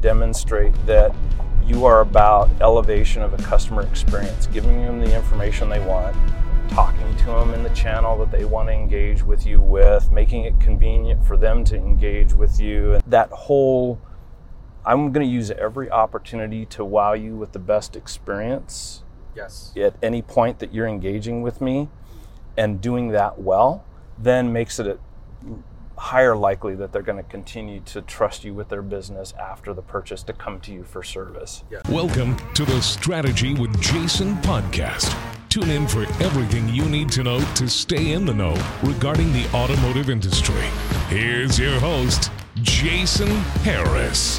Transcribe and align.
demonstrate 0.00 0.74
that 0.86 1.14
you 1.64 1.84
are 1.84 2.00
about 2.00 2.50
elevation 2.60 3.22
of 3.22 3.32
a 3.32 3.42
customer 3.42 3.82
experience, 3.82 4.46
giving 4.48 4.82
them 4.82 5.00
the 5.00 5.14
information 5.14 5.68
they 5.68 5.80
want, 5.80 6.16
talking 6.70 7.16
to 7.18 7.26
them 7.26 7.54
in 7.54 7.62
the 7.62 7.70
channel 7.70 8.18
that 8.18 8.30
they 8.30 8.44
want 8.44 8.68
to 8.68 8.72
engage 8.72 9.22
with 9.22 9.46
you 9.46 9.60
with, 9.60 10.10
making 10.10 10.44
it 10.44 10.58
convenient 10.60 11.24
for 11.26 11.36
them 11.36 11.64
to 11.64 11.76
engage 11.76 12.32
with 12.32 12.60
you. 12.60 12.94
And 12.94 13.04
that 13.06 13.30
whole 13.30 14.00
I'm 14.84 15.12
going 15.12 15.26
to 15.26 15.32
use 15.32 15.50
every 15.50 15.90
opportunity 15.90 16.64
to 16.66 16.84
wow 16.84 17.12
you 17.12 17.36
with 17.36 17.52
the 17.52 17.58
best 17.58 17.96
experience 17.96 19.02
Yes. 19.36 19.72
at 19.76 19.94
any 20.02 20.22
point 20.22 20.58
that 20.60 20.72
you're 20.72 20.88
engaging 20.88 21.42
with 21.42 21.60
me 21.60 21.88
and 22.56 22.80
doing 22.80 23.08
that 23.08 23.38
well, 23.40 23.84
then 24.18 24.52
makes 24.52 24.78
it 24.78 24.86
a 24.86 24.98
higher 26.00 26.34
likely 26.34 26.74
that 26.74 26.90
they're 26.92 27.02
going 27.02 27.22
to 27.22 27.30
continue 27.30 27.78
to 27.78 28.00
trust 28.00 28.42
you 28.42 28.54
with 28.54 28.70
their 28.70 28.80
business 28.80 29.34
after 29.38 29.74
the 29.74 29.82
purchase 29.82 30.22
to 30.22 30.32
come 30.32 30.58
to 30.58 30.72
you 30.72 30.82
for 30.82 31.02
service. 31.02 31.62
Welcome 31.90 32.36
to 32.54 32.64
the 32.64 32.80
Strategy 32.80 33.52
with 33.52 33.78
Jason 33.82 34.34
podcast. 34.36 35.14
Tune 35.50 35.68
in 35.68 35.86
for 35.86 36.02
everything 36.22 36.66
you 36.70 36.86
need 36.86 37.10
to 37.10 37.22
know 37.22 37.38
to 37.54 37.68
stay 37.68 38.12
in 38.12 38.24
the 38.24 38.32
know 38.32 38.56
regarding 38.82 39.30
the 39.34 39.46
automotive 39.52 40.08
industry. 40.08 40.64
Here's 41.10 41.58
your 41.58 41.78
host, 41.80 42.32
Jason 42.62 43.28
Harris. 43.62 44.38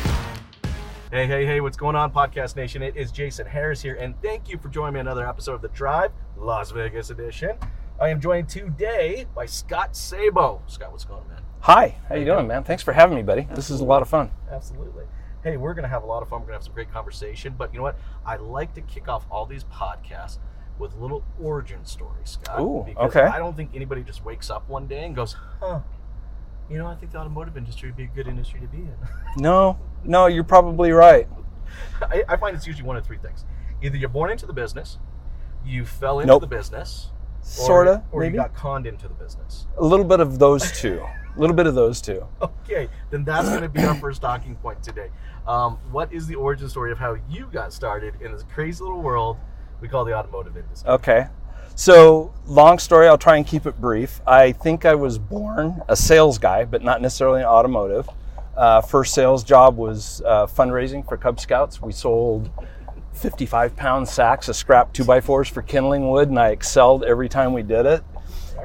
Hey, 1.12 1.28
hey, 1.28 1.46
hey, 1.46 1.62
what's 1.62 1.78
going 1.78 1.96
on, 1.96 2.12
Podcast 2.12 2.56
Nation? 2.56 2.82
It 2.82 2.98
is 2.98 3.12
Jason 3.12 3.46
Harris 3.46 3.84
here, 3.84 3.96
and 3.96 4.20
thank 4.24 4.50
you 4.50 4.58
for 4.58 4.70
joining 4.70 4.96
me 4.96 5.00
on 5.02 5.08
another 5.08 5.28
episode 5.28 5.54
of 5.54 5.62
The 5.62 5.68
Drive, 5.70 6.12
Las 6.38 6.72
Vegas 6.72 7.12
edition. 7.12 7.56
I 8.00 8.10
am 8.10 8.20
joined 8.20 8.50
today 8.50 9.28
by 9.36 9.46
Scott 9.46 9.96
Sabo. 9.96 10.64
Scott, 10.66 10.92
what's 10.92 11.06
going 11.06 11.22
on, 11.22 11.28
man? 11.28 11.51
Hi, 11.62 11.96
how 12.10 12.16
you 12.16 12.26
doing, 12.26 12.48
man? 12.48 12.64
Thanks 12.64 12.82
for 12.82 12.92
having 12.92 13.16
me, 13.16 13.22
buddy. 13.22 13.48
This 13.54 13.70
is 13.70 13.82
a 13.82 13.84
lot 13.86 14.02
of 14.02 14.10
fun. 14.10 14.32
Absolutely. 14.50 15.06
Hey, 15.44 15.58
we're 15.58 15.76
going 15.76 15.84
to 15.84 15.90
have 15.90 16.02
a 16.02 16.08
lot 16.08 16.24
of 16.24 16.30
fun. 16.30 16.40
We're 16.40 16.48
going 16.48 16.54
to 16.54 16.58
have 16.58 16.64
some 16.64 16.74
great 16.74 16.92
conversation. 16.92 17.54
But 17.56 17.72
you 17.72 17.78
know 17.78 17.84
what? 17.84 18.00
I 18.26 18.38
like 18.38 18.74
to 18.74 18.82
kick 18.82 19.08
off 19.08 19.26
all 19.30 19.46
these 19.46 19.64
podcasts 19.66 20.40
with 20.80 20.96
little 20.96 21.24
origin 21.40 21.86
stories, 21.86 22.32
Scott. 22.32 22.60
Ooh, 22.60 22.84
because 22.88 23.16
okay. 23.16 23.28
I 23.28 23.38
don't 23.38 23.56
think 23.56 23.72
anybody 23.76 24.02
just 24.02 24.26
wakes 24.26 24.50
up 24.50 24.68
one 24.68 24.88
day 24.88 25.06
and 25.06 25.16
goes, 25.16 25.36
huh, 25.60 25.82
you 26.68 26.80
know, 26.80 26.88
I 26.88 26.96
think 26.96 27.12
the 27.12 27.20
automotive 27.20 27.56
industry 27.56 27.90
would 27.90 27.98
be 27.98 28.06
a 28.06 28.08
good 28.08 28.28
industry 28.28 28.60
to 28.60 28.68
be 28.68 28.78
in. 28.78 28.96
No, 29.38 29.80
no, 30.04 30.26
you're 30.26 30.44
probably 30.44 30.92
right. 30.92 31.28
I, 32.02 32.24
I 32.28 32.38
find 32.38 32.56
it's 32.56 32.66
usually 32.66 32.88
one 32.88 32.98
of 32.98 33.06
three 33.06 33.20
things. 33.20 33.46
Either 33.84 33.98
you're 33.98 34.10
born 34.10 34.32
into 34.32 34.48
the 34.48 34.54
business, 34.54 34.98
you 35.64 35.86
fell 35.86 36.20
into 36.22 36.34
Nope. 36.34 36.42
the 36.42 36.48
business, 36.48 37.12
or, 37.42 37.46
Sorta, 37.46 38.04
or 38.12 38.22
maybe. 38.22 38.34
you 38.34 38.40
got 38.42 38.56
conned 38.56 38.88
into 38.88 39.08
the 39.08 39.14
business. 39.14 39.68
A 39.78 39.86
little 39.86 40.06
bit 40.06 40.20
of 40.20 40.40
those 40.40 40.72
two. 40.72 41.06
A 41.36 41.40
little 41.40 41.56
bit 41.56 41.68
of 41.68 41.76
those 41.76 42.02
two. 42.02 42.26
Okay, 42.72 42.88
then 43.10 43.26
that's 43.26 43.50
going 43.50 43.64
to 43.64 43.68
be 43.68 43.84
our 43.84 43.96
first 43.96 44.22
talking 44.22 44.56
point 44.56 44.82
today. 44.82 45.10
Um, 45.46 45.78
what 45.92 46.14
is 46.14 46.26
the 46.26 46.36
origin 46.36 46.70
story 46.70 46.90
of 46.94 46.98
how 46.98 47.18
you 47.30 47.50
got 47.52 47.74
started 47.74 48.14
in 48.22 48.32
this 48.32 48.44
crazy 48.44 48.82
little 48.82 49.02
world 49.02 49.36
we 49.82 49.90
call 49.90 50.06
the 50.06 50.14
automotive 50.14 50.56
industry? 50.56 50.90
Okay. 50.90 51.28
So, 51.76 52.34
long 52.46 52.80
story, 52.80 53.10
I'll 53.10 53.18
try 53.18 53.36
and 53.36 53.46
keep 53.46 53.66
it 53.66 53.82
brief. 53.82 54.22
I 54.26 54.54
think 54.54 54.86
I 54.86 54.96
was 54.96 55.18
born 55.18 55.82
a 55.90 55.98
sales 55.98 56.38
guy, 56.38 56.64
but 56.64 56.82
not 56.82 57.02
necessarily 57.02 57.42
an 57.42 57.48
automotive. 57.48 58.08
Uh, 58.56 58.80
first 58.80 59.14
sales 59.14 59.44
job 59.44 59.76
was 59.76 60.22
uh, 60.26 60.46
fundraising 60.46 61.06
for 61.06 61.18
Cub 61.18 61.42
Scouts. 61.42 61.82
We 61.82 61.92
sold 61.92 62.50
55 63.14 63.76
pound 63.76 64.08
sacks 64.08 64.48
of 64.48 64.56
scrap 64.56 64.94
2x4s 64.94 65.50
for 65.50 65.62
kindling 65.62 66.10
wood, 66.10 66.30
and 66.30 66.40
I 66.40 66.50
excelled 66.50 67.04
every 67.04 67.28
time 67.28 67.52
we 67.52 67.64
did 67.64 67.86
it. 67.86 68.04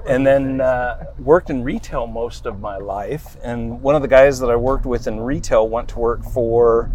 And 0.06 0.26
then 0.26 0.60
uh, 0.60 1.04
worked 1.18 1.50
in 1.50 1.64
retail 1.64 2.06
most 2.06 2.46
of 2.46 2.60
my 2.60 2.76
life. 2.76 3.36
And 3.42 3.82
one 3.82 3.96
of 3.96 4.02
the 4.02 4.08
guys 4.08 4.38
that 4.38 4.50
I 4.50 4.56
worked 4.56 4.86
with 4.86 5.06
in 5.08 5.18
retail 5.18 5.68
went 5.68 5.88
to 5.90 5.98
work 5.98 6.22
for 6.24 6.90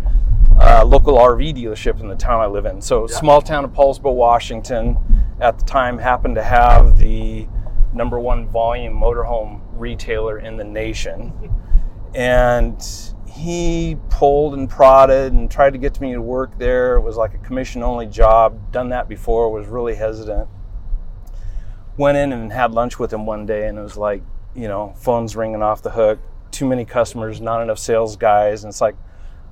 a 0.60 0.86
local 0.86 1.18
RV 1.18 1.56
dealership 1.56 2.00
in 2.00 2.08
the 2.08 2.16
town 2.16 2.40
I 2.40 2.46
live 2.46 2.66
in. 2.66 2.82
So, 2.82 3.08
small 3.08 3.42
town 3.42 3.66
of 3.66 3.72
Poulsbo, 3.72 4.14
Washington, 4.14 4.98
at 5.40 5.58
the 5.58 5.66
time 5.66 5.98
happened 5.98 6.36
to 6.36 6.44
have 6.44 6.98
the 6.98 7.48
number 7.94 8.20
one 8.20 8.48
volume 8.48 8.94
motorhome 8.94 9.62
retailer 9.74 10.40
in 10.40 10.56
the 10.56 10.64
nation. 10.64 11.34
And 12.16 12.82
he 13.28 13.98
pulled 14.10 14.54
and 14.54 14.70
prodded 14.70 15.34
and 15.34 15.50
tried 15.50 15.72
to 15.72 15.80
get 15.80 16.00
me 16.00 16.14
to 16.14 16.22
work 16.22 16.58
there. 16.58 16.96
It 16.96 17.02
was 17.02 17.18
like 17.18 17.34
a 17.34 17.40
commission 17.40 17.82
only 17.84 18.06
job, 18.06 18.72
done 18.72 18.90
that 18.90 19.10
before, 19.10 19.52
was 19.52 19.68
really 19.68 19.96
hesitant 19.96 20.48
went 22.02 22.18
in 22.18 22.34
and 22.34 22.52
had 22.52 22.72
lunch 22.72 22.98
with 22.98 23.14
him 23.14 23.28
one 23.28 23.46
day 23.46 23.68
and 23.68 23.78
it 23.78 23.82
was 23.82 23.96
like 23.96 24.24
you 24.56 24.68
know 24.68 24.92
phones 24.98 25.36
ringing 25.36 25.62
off 25.62 25.84
the 25.84 25.92
hook 25.92 26.20
too 26.50 26.66
many 26.66 26.84
customers 26.84 27.40
not 27.40 27.62
enough 27.62 27.78
sales 27.78 28.16
guys 28.16 28.64
and 28.64 28.72
it's 28.72 28.82
like 28.82 28.96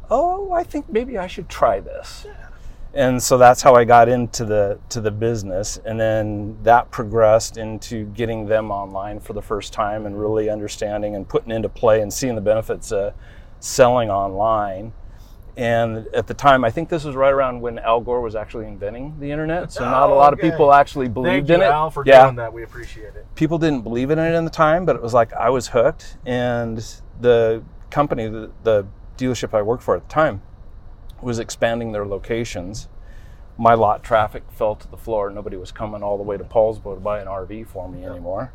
oh 0.09 0.51
i 0.51 0.63
think 0.63 0.89
maybe 0.89 1.17
i 1.17 1.27
should 1.27 1.47
try 1.47 1.79
this. 1.79 2.25
And 2.91 3.21
so 3.21 3.38
that's 3.38 3.61
how 3.61 3.75
i 3.75 3.85
got 3.85 4.09
into 4.09 4.45
the 4.45 4.79
to 4.89 4.99
the 4.99 5.11
business 5.11 5.79
and 5.85 5.99
then 5.99 6.57
that 6.63 6.89
progressed 6.89 7.57
into 7.57 8.05
getting 8.15 8.47
them 8.47 8.71
online 8.71 9.19
for 9.19 9.33
the 9.33 9.43
first 9.43 9.71
time 9.71 10.07
and 10.07 10.19
really 10.19 10.49
understanding 10.49 11.15
and 11.15 11.29
putting 11.29 11.51
into 11.51 11.69
play 11.69 12.01
and 12.01 12.11
seeing 12.11 12.33
the 12.33 12.41
benefits 12.41 12.91
of 12.91 13.13
selling 13.59 14.09
online 14.09 14.91
and 15.59 16.07
at 16.13 16.25
the 16.27 16.33
time 16.33 16.63
i 16.63 16.69
think 16.71 16.87
this 16.89 17.03
was 17.03 17.15
right 17.15 17.33
around 17.33 17.59
when 17.59 17.77
al 17.79 17.99
gore 17.99 18.21
was 18.21 18.35
actually 18.35 18.65
inventing 18.65 19.19
the 19.19 19.29
internet 19.29 19.71
so 19.71 19.83
not 19.83 20.09
a 20.09 20.13
Oh, 20.13 20.17
lot 20.17 20.31
of 20.33 20.39
people 20.39 20.71
actually 20.73 21.07
Thank 21.07 21.13
believed 21.15 21.49
you, 21.49 21.55
in 21.55 21.61
it 21.61 21.65
Al, 21.65 21.89
for 21.89 22.03
yeah 22.05 22.23
doing 22.23 22.35
that. 22.37 22.53
We 22.53 22.63
appreciate 22.63 23.15
it. 23.15 23.25
people 23.35 23.57
didn't 23.57 23.81
believe 23.81 24.09
in 24.09 24.17
it 24.19 24.33
in 24.33 24.45
the 24.45 24.51
time, 24.51 24.85
but 24.85 24.95
it 24.95 25.01
was 25.01 25.13
like 25.13 25.33
I 25.33 25.49
was 25.49 25.67
hooked. 25.69 26.17
And 26.25 26.77
the 27.19 27.61
company, 27.89 28.27
the, 28.27 28.51
the 28.63 28.85
dealership 29.17 29.53
I 29.53 29.61
worked 29.61 29.83
for 29.83 29.95
at 29.95 30.07
the 30.07 30.13
time, 30.13 30.41
was 31.21 31.39
expanding 31.39 31.91
their 31.91 32.05
locations. 32.05 32.87
My 33.57 33.73
lot 33.73 34.03
traffic 34.03 34.43
fell 34.51 34.75
to 34.75 34.87
the 34.89 34.95
floor. 34.97 35.29
Nobody 35.29 35.57
was 35.57 35.71
coming 35.73 36.01
all 36.03 36.15
the 36.17 36.23
way 36.23 36.37
to 36.37 36.43
Poulsbo 36.45 36.95
to 36.95 37.01
buy 37.01 37.19
an 37.19 37.27
RV 37.27 37.67
for 37.67 37.89
me 37.89 38.05
anymore. 38.05 38.53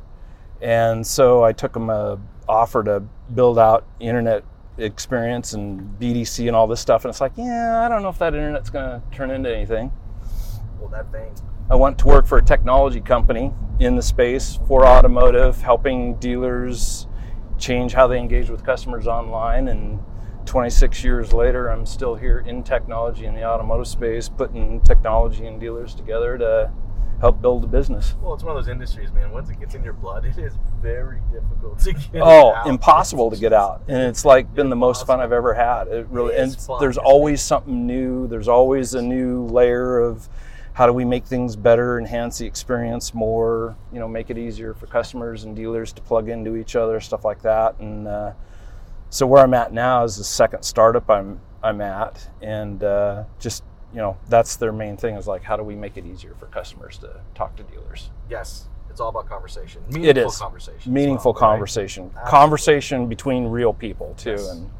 And 0.62 1.06
so 1.06 1.44
I 1.44 1.52
took 1.52 1.74
them 1.74 1.90
a 1.90 2.18
offer 2.48 2.82
to 2.84 3.00
build 3.34 3.58
out 3.58 3.84
internet 4.00 4.44
experience 4.78 5.52
and 5.52 5.80
BDC 6.00 6.46
and 6.46 6.56
all 6.56 6.66
this 6.66 6.80
stuff. 6.80 7.04
And 7.04 7.10
it's 7.10 7.20
like, 7.20 7.32
yeah, 7.36 7.82
I 7.84 7.88
don't 7.88 8.02
know 8.02 8.08
if 8.08 8.18
that 8.18 8.34
internet's 8.34 8.70
going 8.70 8.84
to 8.84 9.02
turn 9.16 9.30
into 9.30 9.54
anything. 9.54 9.92
Well, 10.78 10.88
that 10.90 11.10
thing. 11.12 11.34
I 11.70 11.76
went 11.76 11.98
to 11.98 12.06
work 12.06 12.26
for 12.26 12.38
a 12.38 12.42
technology 12.42 13.00
company 13.00 13.52
in 13.80 13.96
the 13.96 14.02
space 14.02 14.58
for 14.68 14.86
automotive, 14.86 15.60
helping 15.62 16.16
dealers 16.16 17.06
change 17.58 17.94
how 17.94 18.06
they 18.06 18.18
engage 18.18 18.50
with 18.50 18.64
customers 18.64 19.06
online. 19.06 19.68
And 19.68 20.00
26 20.44 21.02
years 21.02 21.32
later, 21.32 21.68
I'm 21.68 21.86
still 21.86 22.16
here 22.16 22.40
in 22.40 22.62
technology 22.62 23.24
in 23.24 23.34
the 23.34 23.44
automotive 23.44 23.86
space, 23.86 24.28
putting 24.28 24.80
technology 24.82 25.46
and 25.46 25.58
dealers 25.58 25.94
together 25.94 26.36
to 26.36 26.70
help 27.24 27.40
build 27.40 27.64
a 27.64 27.66
business. 27.66 28.14
Well, 28.20 28.34
it's 28.34 28.44
one 28.44 28.54
of 28.54 28.62
those 28.62 28.70
industries, 28.70 29.10
man. 29.10 29.32
Once 29.32 29.48
it 29.48 29.58
gets 29.58 29.74
in 29.74 29.82
your 29.82 29.94
blood, 29.94 30.24
it 30.26 30.36
is 30.36 30.54
very 30.82 31.20
difficult 31.32 31.78
to 31.80 31.92
get. 31.94 32.16
Out. 32.16 32.22
Oh, 32.22 32.62
it 32.64 32.68
impossible 32.68 33.30
to 33.30 33.36
get 33.36 33.52
out. 33.52 33.82
And 33.88 34.02
it's 34.02 34.24
like 34.24 34.54
been 34.54 34.68
the 34.68 34.76
most 34.76 35.06
fun 35.06 35.20
I've 35.20 35.32
ever 35.32 35.54
had. 35.54 35.88
It 35.88 36.06
really 36.10 36.34
It 36.34 36.40
and 36.40 36.56
fun, 36.56 36.80
there's 36.80 36.98
always 36.98 37.40
something 37.40 37.86
new. 37.86 38.28
There's 38.28 38.48
always 38.48 38.94
a 38.94 39.00
new 39.02 39.46
layer 39.46 40.00
of 40.00 40.28
how 40.74 40.86
do 40.86 40.92
we 40.92 41.04
make 41.04 41.24
things 41.24 41.56
better, 41.56 41.98
enhance 41.98 42.38
the 42.38 42.46
experience 42.46 43.14
more, 43.14 43.76
you 43.92 44.00
know, 44.00 44.08
make 44.08 44.28
it 44.28 44.36
easier 44.36 44.74
for 44.74 44.86
customers 44.86 45.44
and 45.44 45.54
dealers 45.54 45.92
to 45.92 46.02
plug 46.02 46.28
into 46.28 46.56
each 46.56 46.76
other, 46.76 47.00
stuff 47.00 47.24
like 47.24 47.40
that. 47.42 47.78
And 47.78 48.06
uh, 48.08 48.32
so 49.08 49.26
where 49.26 49.42
I'm 49.42 49.54
at 49.54 49.72
now 49.72 50.04
is 50.04 50.16
the 50.16 50.24
second 50.24 50.62
startup 50.64 51.08
I'm 51.08 51.40
I'm 51.62 51.80
at, 51.80 52.28
and 52.42 52.84
uh, 52.84 53.24
just 53.38 53.64
you 53.94 54.00
know 54.00 54.16
that's 54.28 54.56
their 54.56 54.72
main 54.72 54.96
thing 54.96 55.14
is 55.14 55.26
like 55.28 55.42
how 55.44 55.56
do 55.56 55.62
we 55.62 55.76
make 55.76 55.96
it 55.96 56.04
easier 56.04 56.34
for 56.34 56.46
customers 56.46 56.98
to 56.98 57.20
talk 57.34 57.54
to 57.56 57.62
dealers. 57.62 58.10
Yes, 58.28 58.66
it's 58.90 59.00
all 59.00 59.08
about 59.08 59.28
conversation. 59.28 59.82
Meaningful 59.88 60.26
is. 60.26 60.38
conversation. 60.38 60.92
Meaningful 60.92 61.32
well, 61.32 61.40
conversation, 61.40 62.04
Absolutely. 62.06 62.30
conversation 62.30 63.06
between 63.08 63.46
real 63.46 63.72
people 63.72 64.14
too, 64.18 64.30
Yes. 64.32 64.50
and 64.50 64.70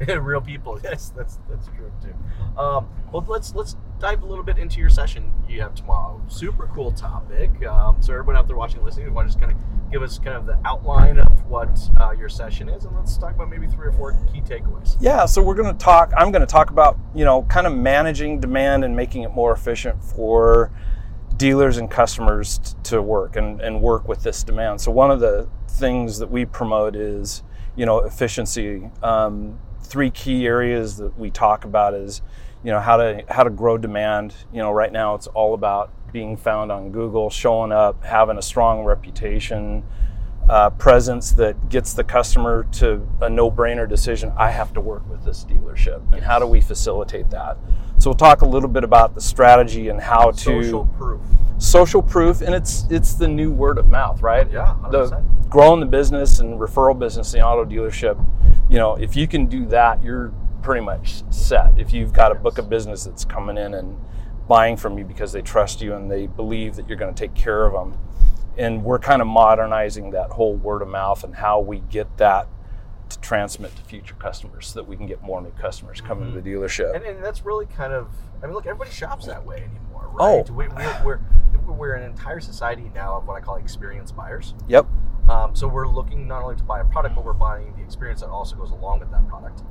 real 0.20 0.40
people. 0.40 0.80
Yes, 0.82 1.12
that's 1.14 1.38
that's 1.48 1.66
true 1.68 1.92
too. 2.02 2.14
Um, 2.58 2.88
well, 3.12 3.24
let's 3.28 3.54
let's 3.54 3.76
dive 3.98 4.22
a 4.22 4.26
little 4.26 4.44
bit 4.44 4.58
into 4.58 4.80
your 4.80 4.88
session 4.88 5.30
you 5.48 5.60
have 5.60 5.74
tomorrow. 5.74 6.20
Super 6.28 6.70
cool 6.74 6.90
topic. 6.92 7.64
Um, 7.66 8.00
so 8.00 8.12
everyone 8.12 8.36
out 8.36 8.46
there 8.46 8.56
watching, 8.56 8.82
listening, 8.82 9.06
you 9.06 9.12
want 9.12 9.28
to 9.28 9.34
just 9.34 9.40
kind 9.40 9.52
of 9.52 9.90
give 9.90 10.02
us 10.02 10.18
kind 10.18 10.36
of 10.36 10.46
the 10.46 10.58
outline 10.64 11.18
of 11.18 11.44
what 11.46 11.78
uh, 11.98 12.12
your 12.12 12.28
session 12.28 12.68
is, 12.68 12.84
and 12.84 12.96
let's 12.96 13.16
talk 13.18 13.34
about 13.34 13.50
maybe 13.50 13.66
three 13.66 13.88
or 13.88 13.92
four 13.92 14.12
key 14.32 14.40
takeaways. 14.40 14.96
Yeah, 15.00 15.26
so 15.26 15.42
we're 15.42 15.54
going 15.54 15.72
to 15.76 15.84
talk. 15.84 16.12
I'm 16.16 16.30
going 16.30 16.40
to 16.40 16.46
talk 16.46 16.70
about 16.70 16.98
you 17.14 17.24
know 17.24 17.42
kind 17.42 17.66
of 17.66 17.74
managing 17.74 18.40
demand 18.40 18.84
and 18.84 18.96
making 18.96 19.22
it 19.22 19.32
more 19.32 19.52
efficient 19.52 20.02
for 20.02 20.70
dealers 21.36 21.76
and 21.76 21.90
customers 21.90 22.58
t- 22.58 22.74
to 22.84 23.02
work 23.02 23.36
and, 23.36 23.60
and 23.60 23.80
work 23.80 24.08
with 24.08 24.22
this 24.22 24.42
demand. 24.42 24.80
So 24.80 24.90
one 24.90 25.10
of 25.10 25.20
the 25.20 25.48
things 25.68 26.18
that 26.18 26.30
we 26.30 26.46
promote 26.46 26.96
is 26.96 27.42
you 27.76 27.84
know 27.84 27.98
efficiency. 27.98 28.90
Um, 29.02 29.58
three 29.90 30.10
key 30.10 30.46
areas 30.46 30.96
that 30.98 31.18
we 31.18 31.30
talk 31.30 31.64
about 31.64 31.92
is 31.94 32.22
you 32.62 32.70
know 32.70 32.80
how 32.80 32.96
to 32.96 33.22
how 33.28 33.42
to 33.42 33.50
grow 33.50 33.76
demand. 33.76 34.34
You 34.52 34.62
know 34.62 34.70
right 34.70 34.92
now 34.92 35.14
it's 35.16 35.26
all 35.26 35.52
about 35.52 35.90
being 36.12 36.36
found 36.36 36.72
on 36.72 36.90
Google, 36.92 37.28
showing 37.30 37.72
up, 37.72 38.02
having 38.04 38.38
a 38.38 38.42
strong 38.42 38.84
reputation. 38.84 39.82
uh, 40.48 40.68
presence 40.70 41.30
that 41.32 41.68
gets 41.68 41.92
the 41.92 42.02
customer 42.02 42.66
to 42.72 43.06
a 43.20 43.28
no-brainer 43.30 43.88
decision. 43.88 44.32
I 44.36 44.50
have 44.50 44.72
to 44.72 44.80
work 44.80 45.08
with 45.08 45.22
this 45.24 45.44
dealership, 45.44 46.00
and 46.12 46.22
how 46.24 46.40
do 46.40 46.46
we 46.46 46.60
facilitate 46.60 47.30
that? 47.30 47.56
So 47.98 48.10
we'll 48.10 48.16
talk 48.16 48.40
a 48.40 48.46
little 48.46 48.68
bit 48.68 48.82
about 48.82 49.14
the 49.14 49.20
strategy 49.20 49.90
and 49.90 50.00
how 50.00 50.32
to 50.32 50.36
Social 50.62 50.86
proof. 50.98 51.20
social 51.58 52.02
proof, 52.02 52.40
and 52.40 52.52
it's 52.52 52.84
it's 52.90 53.12
the 53.14 53.28
new 53.28 53.52
word 53.52 53.78
of 53.78 53.88
mouth, 53.90 54.22
right? 54.22 54.50
Yeah, 54.50 54.74
100%. 54.82 55.50
growing 55.50 55.78
the 55.78 55.86
business 55.86 56.40
and 56.40 56.58
referral 56.58 56.98
business, 56.98 57.32
in 57.32 57.40
the 57.40 57.46
auto 57.46 57.64
dealership. 57.64 58.18
You 58.70 58.78
know, 58.78 58.94
if 58.94 59.16
you 59.16 59.26
can 59.26 59.46
do 59.46 59.66
that, 59.66 60.00
you're 60.00 60.32
pretty 60.62 60.80
much 60.80 61.24
set. 61.30 61.76
If 61.76 61.92
you've 61.92 62.12
got 62.12 62.30
a 62.30 62.36
book 62.36 62.58
of 62.58 62.70
business 62.70 63.02
that's 63.02 63.24
coming 63.24 63.58
in 63.58 63.74
and 63.74 63.98
buying 64.46 64.76
from 64.76 64.96
you 64.96 65.04
because 65.04 65.32
they 65.32 65.42
trust 65.42 65.82
you 65.82 65.94
and 65.94 66.08
they 66.08 66.28
believe 66.28 66.76
that 66.76 66.88
you're 66.88 66.96
going 66.96 67.12
to 67.12 67.20
take 67.20 67.34
care 67.34 67.66
of 67.66 67.72
them, 67.72 67.98
and 68.56 68.84
we're 68.84 69.00
kind 69.00 69.20
of 69.20 69.26
modernizing 69.26 70.12
that 70.12 70.30
whole 70.30 70.54
word 70.54 70.82
of 70.82 70.88
mouth 70.88 71.24
and 71.24 71.34
how 71.34 71.58
we 71.58 71.80
get 71.80 72.16
that 72.18 72.46
to 73.08 73.18
transmit 73.20 73.74
to 73.74 73.82
future 73.82 74.14
customers 74.14 74.68
so 74.68 74.78
that 74.78 74.88
we 74.88 74.96
can 74.96 75.06
get 75.06 75.20
more 75.20 75.40
new 75.40 75.50
customers 75.60 76.00
coming 76.00 76.32
to 76.32 76.40
the 76.40 76.48
mm-hmm. 76.48 76.62
dealership. 76.62 76.94
And, 76.94 77.04
and 77.04 77.24
that's 77.24 77.44
really 77.44 77.66
kind 77.66 77.92
of, 77.92 78.08
I 78.40 78.46
mean, 78.46 78.54
look, 78.54 78.66
everybody 78.66 78.92
shops 78.92 79.26
that 79.26 79.44
way 79.44 79.64
anymore, 79.64 80.10
Oh. 80.20 80.36
right? 80.38 80.50
We, 80.50 80.68
we're, 81.04 81.20
we're, 81.66 81.72
we're 81.74 81.92
an 81.94 82.02
entire 82.02 82.40
society 82.40 82.90
now 82.94 83.16
of 83.16 83.26
what 83.26 83.36
I 83.36 83.40
call 83.40 83.56
experienced 83.56 84.16
buyers. 84.16 84.54
yep. 84.68 84.86
Um, 85.28 85.54
so 85.54 85.68
we're 85.68 85.86
looking 85.86 86.26
not 86.26 86.42
only 86.42 86.56
to 86.56 86.64
buy 86.64 86.80
a 86.80 86.84
product, 86.84 87.14
but 87.14 87.24
we're 87.24 87.32
buying 87.34 87.72
the 87.76 87.82
experience 87.82 88.20
that 88.20 88.30
also 88.30 88.56
goes 88.56 88.70
along 88.72 89.00
with 89.00 89.10
that 89.12 89.28
product. 89.28 89.62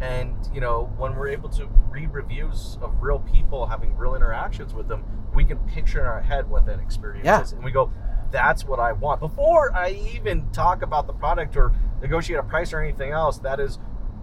And 0.00 0.36
you 0.54 0.60
know, 0.60 0.92
when 0.96 1.16
we're 1.16 1.28
able 1.28 1.48
to 1.50 1.66
read 1.90 2.12
reviews 2.12 2.78
of 2.80 3.02
real 3.02 3.18
people 3.18 3.66
having 3.66 3.96
real 3.96 4.14
interactions 4.14 4.72
with 4.74 4.86
them, 4.86 5.02
we 5.34 5.44
can 5.44 5.58
picture 5.58 5.98
in 6.00 6.06
our 6.06 6.20
head 6.20 6.48
what 6.48 6.66
that 6.66 6.78
experience 6.78 7.24
Yeah. 7.24 7.40
is, 7.42 7.52
and 7.52 7.64
we 7.64 7.72
go, 7.72 7.90
"That's 8.30 8.64
what 8.64 8.78
I 8.78 8.92
want." 8.92 9.18
Before 9.18 9.74
I 9.74 9.90
even 10.14 10.48
talk 10.52 10.82
about 10.82 11.08
the 11.08 11.12
product 11.14 11.56
or 11.56 11.72
negotiate 12.00 12.38
a 12.38 12.44
price 12.44 12.72
or 12.72 12.80
anything 12.80 13.10
else, 13.10 13.38
that 13.38 13.58
is 13.58 13.80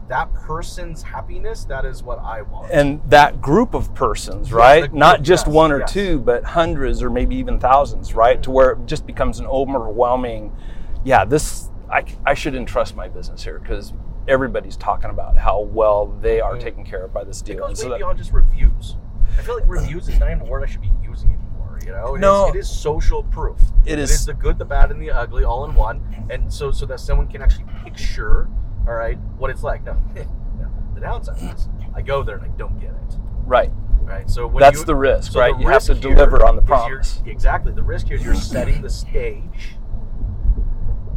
that 0.07 0.31
person's 0.33 1.01
happiness. 1.01 1.65
That 1.65 1.83
is 1.85 2.03
what 2.03 2.19
I 2.19 2.41
want. 2.43 2.71
and 2.71 3.01
that 3.09 3.41
group 3.41 3.73
of 3.73 3.93
persons, 3.95 4.53
right? 4.53 4.91
the 4.91 4.97
Not 4.97 5.23
just 5.23 5.47
yes, 5.47 5.53
one 5.53 5.71
or 5.71 5.79
yes. 5.79 5.91
two, 5.93 6.19
but 6.19 6.43
hundreds 6.43 7.01
or 7.01 7.09
maybe 7.09 7.35
even 7.37 7.59
thousands, 7.59 8.13
right? 8.13 8.41
To 8.43 8.51
where 8.51 8.71
it 8.71 8.85
just 8.85 9.05
becomes 9.07 9.39
an 9.39 9.47
overwhelming, 9.47 10.55
yeah, 11.03 11.25
this, 11.25 11.69
I, 11.91 12.03
I 12.25 12.33
should 12.35 12.55
entrust 12.55 12.95
my 12.95 13.07
business 13.07 13.43
here 13.43 13.57
because 13.59 13.93
everybody's 14.27 14.77
talking 14.77 15.09
about 15.09 15.37
how 15.37 15.61
well 15.61 16.07
they 16.21 16.39
are 16.41 16.55
Mhm. 16.55 16.59
taken 16.61 16.83
care 16.85 17.05
of 17.05 17.13
by 17.13 17.23
this 17.23 17.41
deal. 17.41 17.57
it 17.57 17.67
goes 17.69 17.79
so 17.79 17.85
way 17.85 17.91
that- 17.91 17.97
beyond 17.99 18.17
just 18.17 18.31
reviews. 18.31 18.97
I 19.37 19.41
feel 19.41 19.55
like 19.55 19.63
reviews 19.67 20.07
is 20.07 20.19
not 20.19 20.29
even 20.31 20.41
a 20.41 20.45
word 20.49 20.63
I 20.63 20.67
should 20.67 20.81
be 20.81 20.91
using 21.03 21.29
anymore. 21.31 21.79
You 21.85 21.91
know, 21.91 22.15
It 22.15 22.19
No. 22.21 22.45
is- 22.49 22.55
it 22.55 22.57
is 22.59 22.69
social 22.69 23.23
proof. 23.23 23.59
It 23.85 23.93
It 23.93 23.99
is- 23.99 24.11
is 24.11 24.25
the 24.25 24.33
good, 24.33 24.57
the 24.59 24.65
bad, 24.65 24.91
and 24.91 25.01
the 25.01 25.11
ugly 25.11 25.43
all 25.43 25.65
in 25.65 25.75
one, 25.75 26.01
and 26.29 26.51
so 26.53 26.71
so 26.71 26.85
that 26.87 26.99
someone 26.99 27.27
can 27.27 27.41
actually 27.41 27.65
picture, 27.83 28.47
all 28.87 28.93
right, 28.93 29.17
what 29.37 29.49
it's 29.51 29.63
like. 29.63 29.83
Now, 29.83 29.97
the 30.93 31.01
downside 31.01 31.41
is 31.55 31.67
I 31.95 32.01
go 32.01 32.23
there 32.23 32.37
and 32.37 32.45
I 32.45 32.49
don't 32.57 32.79
get 32.79 32.89
it. 32.91 33.17
right. 33.45 33.71
Right, 34.01 34.29
so 34.29 34.45
when 34.45 34.61
That's 34.61 34.79
you- 34.81 34.85
the 34.85 34.93
risk, 34.95 35.31
so 35.31 35.39
right? 35.39 35.55
the 35.57 35.63
You 35.63 35.67
have 35.69 35.81
to 35.85 35.95
deliver 35.95 36.45
on 36.45 36.55
the 36.55 36.61
is 36.61 36.67
promise. 36.67 37.23
Exactly. 37.25 37.71
The 37.71 37.81
risk 37.81 38.05
here 38.07 38.17
is 38.17 38.23
you're 38.23 38.35
setting 38.35 38.83
the 38.83 38.89
stage. 38.89 39.77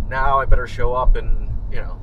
Now 0.08 0.38
I 0.38 0.46
better 0.46 0.66
show 0.66 0.94
up 0.94 1.16
and 1.16 1.50
you 1.70 1.76
know 1.82 2.00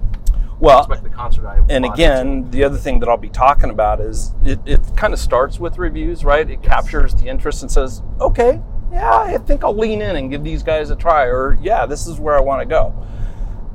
Well, 0.59 0.77
expect 0.79 1.01
the 1.03 1.09
concert 1.09 1.47
I 1.47 1.59
and 1.69 1.85
again, 1.85 2.51
the 2.51 2.63
other 2.63 2.77
thing 2.77 2.99
that 2.99 3.09
I'll 3.09 3.17
be 3.17 3.29
talking 3.29 3.71
about 3.71 3.99
is 3.99 4.35
it, 4.43 4.59
it 4.65 4.79
kind 4.95 5.11
of 5.11 5.19
starts 5.19 5.59
with 5.59 5.79
reviews, 5.79 6.23
right? 6.23 6.47
It 6.47 6.61
captures 6.61 7.15
the 7.15 7.25
interest 7.27 7.63
and 7.63 7.71
says, 7.71 8.03
okay, 8.21 8.61
yeah, 8.91 9.11
I 9.17 9.37
think 9.39 9.63
I'll 9.63 9.75
lean 9.75 10.03
in 10.03 10.15
and 10.15 10.29
give 10.29 10.43
these 10.43 10.61
guys 10.61 10.91
a 10.91 10.95
try, 10.95 11.23
or 11.23 11.57
yeah, 11.63 11.87
this 11.87 12.05
is 12.05 12.19
where 12.19 12.37
I 12.37 12.41
want 12.41 12.61
to 12.61 12.67
go. 12.67 12.93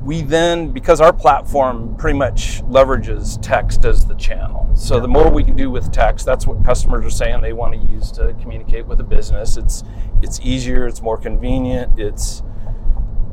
We 0.03 0.23
then, 0.23 0.71
because 0.71 1.01
our 1.01 1.13
platform 1.13 1.95
pretty 1.97 2.19
much 2.19 2.63
leverages 2.63 3.39
text 3.43 3.85
as 3.85 4.07
the 4.07 4.15
channel. 4.15 4.71
So 4.75 4.99
the 4.99 5.09
more 5.09 5.31
we 5.31 5.45
can 5.45 5.57
do 5.57 5.71
with 5.71 5.93
text, 5.93 6.25
that's 6.25 6.47
what 6.47 6.65
customers 6.65 7.05
are 7.05 7.11
saying 7.11 7.43
they 7.43 7.53
want 7.53 7.75
to 7.75 7.93
use 7.93 8.11
to 8.13 8.35
communicate 8.41 8.87
with 8.87 9.01
a 9.01 9.05
business. 9.05 9.57
It's 9.57 9.85
it's 10.23 10.41
easier, 10.41 10.87
it's 10.87 11.03
more 11.03 11.19
convenient, 11.19 11.99
it's 11.99 12.43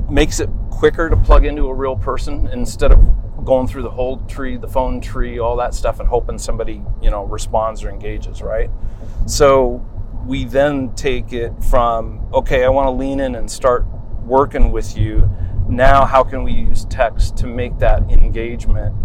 makes 0.10 0.40
it 0.40 0.50
quicker 0.70 1.10
to 1.10 1.18
plug 1.18 1.46
into 1.46 1.68
a 1.68 1.74
real 1.74 1.96
person 1.96 2.48
instead 2.48 2.92
of 2.92 3.46
going 3.46 3.68
through 3.68 3.84
the 3.84 3.90
whole 3.90 4.18
tree, 4.26 4.58
the 4.58 4.68
phone 4.68 5.00
tree, 5.00 5.40
all 5.40 5.56
that 5.56 5.74
stuff, 5.74 6.00
and 6.02 6.10
hoping 6.10 6.38
somebody 6.38 6.84
you 7.02 7.10
know 7.10 7.24
responds 7.24 7.84
or 7.84 7.90
engages, 7.90 8.42
right? 8.42 8.70
So 9.26 9.86
we 10.26 10.44
then 10.44 10.94
take 10.96 11.32
it 11.32 11.54
from 11.64 12.28
okay, 12.34 12.66
I 12.66 12.70
want 12.70 12.88
to 12.88 12.92
lean 12.92 13.22
in 13.22 13.36
and 13.36 13.50
start 13.50 13.86
working 14.26 14.72
with 14.74 14.98
you. 14.98 15.30
Now, 15.70 16.06
how 16.06 16.24
can 16.24 16.44
we 16.44 16.54
use 16.54 16.86
text 16.86 17.38
to 17.38 17.48
make 17.48 17.78
that 17.80 18.10
engagement 18.12 18.96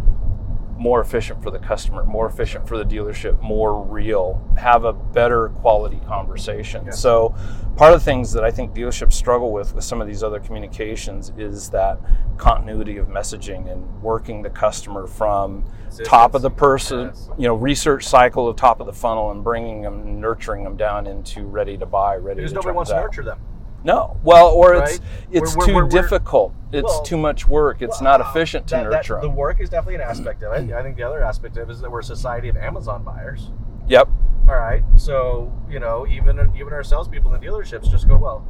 more 0.82 1.00
efficient 1.00 1.40
for 1.40 1.52
the 1.52 1.60
customer, 1.60 2.02
more 2.02 2.26
efficient 2.26 2.66
for 2.66 2.76
the 2.76 2.84
dealership, 2.84 3.40
more 3.40 3.80
real, 3.80 4.42
have 4.58 4.84
a 4.84 4.92
better 4.92 5.50
quality 5.50 6.00
conversation. 6.08 6.84
Yes. 6.86 6.98
So, 7.00 7.34
part 7.76 7.94
of 7.94 8.00
the 8.00 8.04
things 8.04 8.32
that 8.32 8.42
I 8.42 8.50
think 8.50 8.74
dealerships 8.74 9.12
struggle 9.12 9.52
with 9.52 9.74
with 9.76 9.84
some 9.84 10.00
of 10.00 10.08
these 10.08 10.24
other 10.24 10.40
communications 10.40 11.32
is 11.38 11.70
that 11.70 12.00
continuity 12.36 12.96
of 12.96 13.06
messaging 13.06 13.70
and 13.70 14.02
working 14.02 14.42
the 14.42 14.50
customer 14.50 15.06
from 15.06 15.64
top 16.04 16.34
of 16.34 16.42
the 16.42 16.50
person, 16.50 17.06
Yes. 17.06 17.30
you 17.38 17.46
know, 17.46 17.54
research 17.54 18.04
cycle 18.04 18.48
of 18.48 18.56
top 18.56 18.80
of 18.80 18.86
the 18.86 18.92
funnel 18.92 19.30
and 19.30 19.44
bringing 19.44 19.82
them, 19.82 20.20
nurturing 20.20 20.64
them 20.64 20.76
down 20.76 21.06
into 21.06 21.44
ready 21.44 21.78
to 21.78 21.86
buy, 21.86 22.16
ready 22.16 22.38
because 22.38 22.50
to 22.50 22.56
nobody 22.56 22.74
wants 22.74 22.90
to 22.90 22.96
nurture 22.96 23.22
them. 23.22 23.38
No, 23.84 24.16
well, 24.22 24.48
or 24.48 24.74
it's 24.74 24.92
Right? 24.92 25.00
it's 25.30 25.56
We're- 25.56 25.66
too 25.66 25.74
we're- 25.74 25.88
we're- 25.88 26.02
difficult. 26.02 26.54
It's 26.72 26.84
Well, 26.84 27.02
too 27.02 27.16
much 27.18 27.46
work. 27.48 27.82
It's 27.82 28.00
not 28.00 28.20
efficient 28.20 28.66
to 28.68 28.76
That- 28.76 28.84
that- 28.84 28.90
nurture 28.90 29.18
The 29.20 29.28
work 29.28 29.60
is 29.60 29.68
definitely 29.68 29.96
an 29.96 30.00
aspect 30.02 30.42
of 30.42 30.52
it. 30.54 30.72
I 30.72 30.82
think 30.82 30.96
the 30.96 31.02
other 31.02 31.22
aspect 31.22 31.56
of 31.58 31.68
it 31.68 31.72
is 31.72 31.80
that 31.80 31.90
we're 31.90 32.00
a 32.00 32.04
society 32.04 32.48
of 32.48 32.56
Amazon 32.56 33.02
buyers. 33.02 33.50
Yep. 33.88 34.08
All 34.48 34.56
right, 34.56 34.82
so 34.96 35.52
you 35.68 35.78
know, 35.80 36.06
even 36.06 36.38
even 36.56 36.72
our 36.72 36.82
salespeople 36.82 37.34
in 37.34 37.40
dealerships 37.40 37.90
just 37.90 38.08
go, 38.08 38.16
well, 38.16 38.44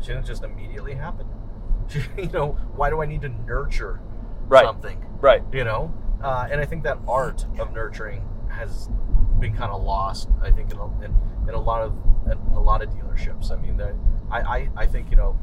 shouldn't 0.00 0.24
it 0.24 0.28
just 0.28 0.42
immediately 0.44 0.94
happen? 0.94 1.26
you 2.16 2.28
know, 2.30 2.56
why 2.76 2.90
do 2.90 3.00
I 3.02 3.06
need 3.06 3.22
to 3.22 3.28
nurture 3.28 4.00
Right. 4.48 4.64
something? 4.64 5.04
Right. 5.20 5.42
You 5.52 5.64
know, 5.64 5.92
uh, 6.22 6.48
and 6.50 6.60
I 6.60 6.64
think 6.64 6.82
that 6.84 6.98
art 7.08 7.46
of 7.58 7.72
nurturing 7.72 8.22
has 8.48 8.88
been 9.38 9.54
kind 9.54 9.70
of 9.72 9.82
lost. 9.82 10.28
I 10.42 10.50
think 10.50 10.72
in 10.72 10.78
in, 11.04 11.14
in 11.48 11.54
a 11.54 11.60
lot 11.60 11.82
of 11.82 11.92
in 12.26 12.38
a 12.54 12.60
lot 12.60 12.82
of 12.82 12.90
dealerships. 12.90 13.50
I 13.50 13.56
mean, 13.56 13.76
that 13.78 13.94
I, 14.30 14.40
I 14.40 14.68
I 14.76 14.86
think 14.86 15.10
you 15.10 15.16
know. 15.16 15.38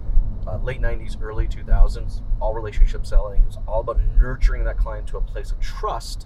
Uh, 0.46 0.56
late 0.64 0.80
90s, 0.80 1.22
early 1.22 1.46
2000s, 1.46 2.22
all 2.40 2.54
relationship 2.54 3.06
selling 3.06 3.44
is 3.50 3.58
all 3.68 3.82
about 3.82 4.00
nurturing 4.18 4.64
that 4.64 4.78
client 4.78 5.06
to 5.06 5.18
a 5.18 5.22
place 5.22 5.52
of 5.52 5.60
trust 5.60 6.26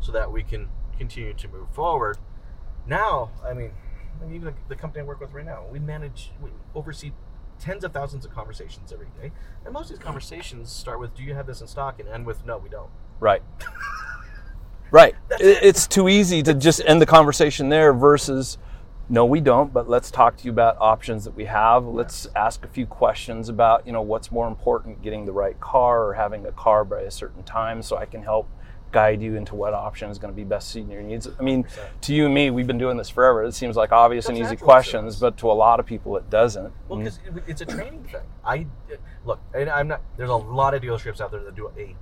so 0.00 0.10
that 0.10 0.32
we 0.32 0.42
can 0.42 0.68
continue 0.98 1.32
to 1.32 1.46
move 1.46 1.68
forward. 1.70 2.18
Now, 2.88 3.30
I 3.48 3.52
mean, 3.52 3.70
I 4.20 4.24
mean, 4.24 4.34
even 4.34 4.46
the, 4.46 4.54
the 4.70 4.74
company 4.74 5.02
I 5.02 5.04
work 5.04 5.20
with 5.20 5.32
right 5.32 5.44
now, 5.44 5.62
we 5.70 5.78
manage, 5.78 6.32
we 6.42 6.50
oversee 6.74 7.12
tens 7.60 7.84
of 7.84 7.92
thousands 7.92 8.24
of 8.24 8.34
conversations 8.34 8.92
every 8.92 9.06
day. 9.20 9.30
And 9.64 9.72
most 9.72 9.92
of 9.92 9.96
these 9.96 10.04
conversations 10.04 10.72
start 10.72 10.98
with, 10.98 11.14
Do 11.14 11.22
you 11.22 11.34
have 11.34 11.46
this 11.46 11.60
in 11.60 11.68
stock? 11.68 12.00
and 12.00 12.08
end 12.08 12.26
with, 12.26 12.44
No, 12.44 12.58
we 12.58 12.68
don't. 12.68 12.90
Right. 13.20 13.44
Right. 14.90 15.14
It- 15.38 15.58
It's 15.62 15.86
too 15.86 16.08
easy 16.08 16.42
to 16.42 16.52
just 16.52 16.82
end 16.84 17.00
the 17.00 17.06
conversation 17.06 17.68
there 17.68 17.92
versus, 17.92 18.58
no, 19.12 19.26
we 19.26 19.42
don't, 19.42 19.74
but 19.74 19.90
let's 19.90 20.10
talk 20.10 20.38
to 20.38 20.44
you 20.46 20.50
about 20.50 20.78
options 20.80 21.24
that 21.24 21.34
we 21.36 21.44
have. 21.44 21.84
Let's 21.84 22.26
ask 22.34 22.64
a 22.64 22.68
few 22.68 22.86
questions 22.86 23.50
about, 23.50 23.86
you 23.86 23.92
know, 23.92 24.00
what's 24.00 24.32
more 24.32 24.48
important, 24.48 25.02
getting 25.02 25.26
the 25.26 25.32
right 25.32 25.60
car 25.60 26.06
or 26.06 26.14
having 26.14 26.46
a 26.46 26.52
car 26.52 26.82
by 26.82 27.02
a 27.02 27.10
certain 27.10 27.42
time 27.42 27.82
so 27.82 27.98
I 27.98 28.06
can 28.06 28.22
help 28.22 28.48
guide 28.90 29.20
you 29.20 29.36
into 29.36 29.54
what 29.54 29.74
option 29.74 30.10
is 30.10 30.18
going 30.18 30.32
to 30.32 30.36
be 30.36 30.44
best 30.44 30.70
suiting 30.70 30.90
your 30.90 31.02
needs. 31.02 31.28
I 31.38 31.42
mean, 31.42 31.66
to 32.00 32.14
you 32.14 32.24
and 32.24 32.32
me, 32.32 32.48
we've 32.48 32.66
been 32.66 32.78
doing 32.78 32.96
this 32.96 33.10
forever. 33.10 33.44
It 33.44 33.52
seems 33.52 33.76
like 33.76 33.92
obvious 33.92 34.30
and 34.30 34.38
easy 34.38 34.56
questions, 34.56 35.20
but 35.20 35.36
to 35.38 35.50
a 35.50 35.52
lot 35.52 35.78
of 35.78 35.84
people 35.84 36.16
it 36.16 36.30
doesn't. 36.30 36.72
Well, 36.88 36.98
Mm. 36.98 37.04
because 37.04 37.20
it's 37.46 37.60
a 37.60 37.66
training 37.66 38.04
thing. 38.04 38.22
I 38.42 38.66
look, 39.26 39.40
and 39.52 39.68
I'm 39.68 39.88
not. 39.88 40.00
There's 40.16 40.30
a 40.30 40.36
lot 40.36 40.72
of 40.72 40.80
dealerships 40.82 41.20
out 41.20 41.30
there 41.30 41.44
that 41.44 41.54
do 41.54 41.70
a 41.76 41.94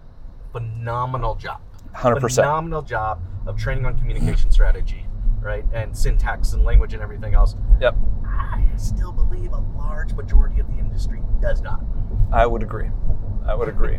phenomenal 0.53 1.35
job. 1.35 1.61
100%. 1.93 2.37
Phenomenal 2.37 2.83
job 2.83 3.21
of 3.47 3.57
training 3.57 3.85
on 3.85 3.99
communication 3.99 4.53
strategy, 4.53 5.07
right, 5.41 5.65
and 5.73 5.97
syntax 5.97 6.53
and 6.53 6.65
language 6.65 6.95
and 6.95 7.03
everything 7.03 7.35
else. 7.35 7.57
Yep. 7.81 7.97
I 8.25 8.65
still 8.77 9.13
believe 9.13 9.53
a 9.53 9.65
large 9.77 10.13
majority 10.15 10.61
of 10.61 10.67
the 10.69 10.79
industry 10.79 11.21
does 11.41 11.61
not. 11.61 11.83
I 12.33 12.47
would 12.47 12.63
agree. 12.63 12.91
I 13.47 13.55
would 13.55 13.69
agree. 13.69 13.99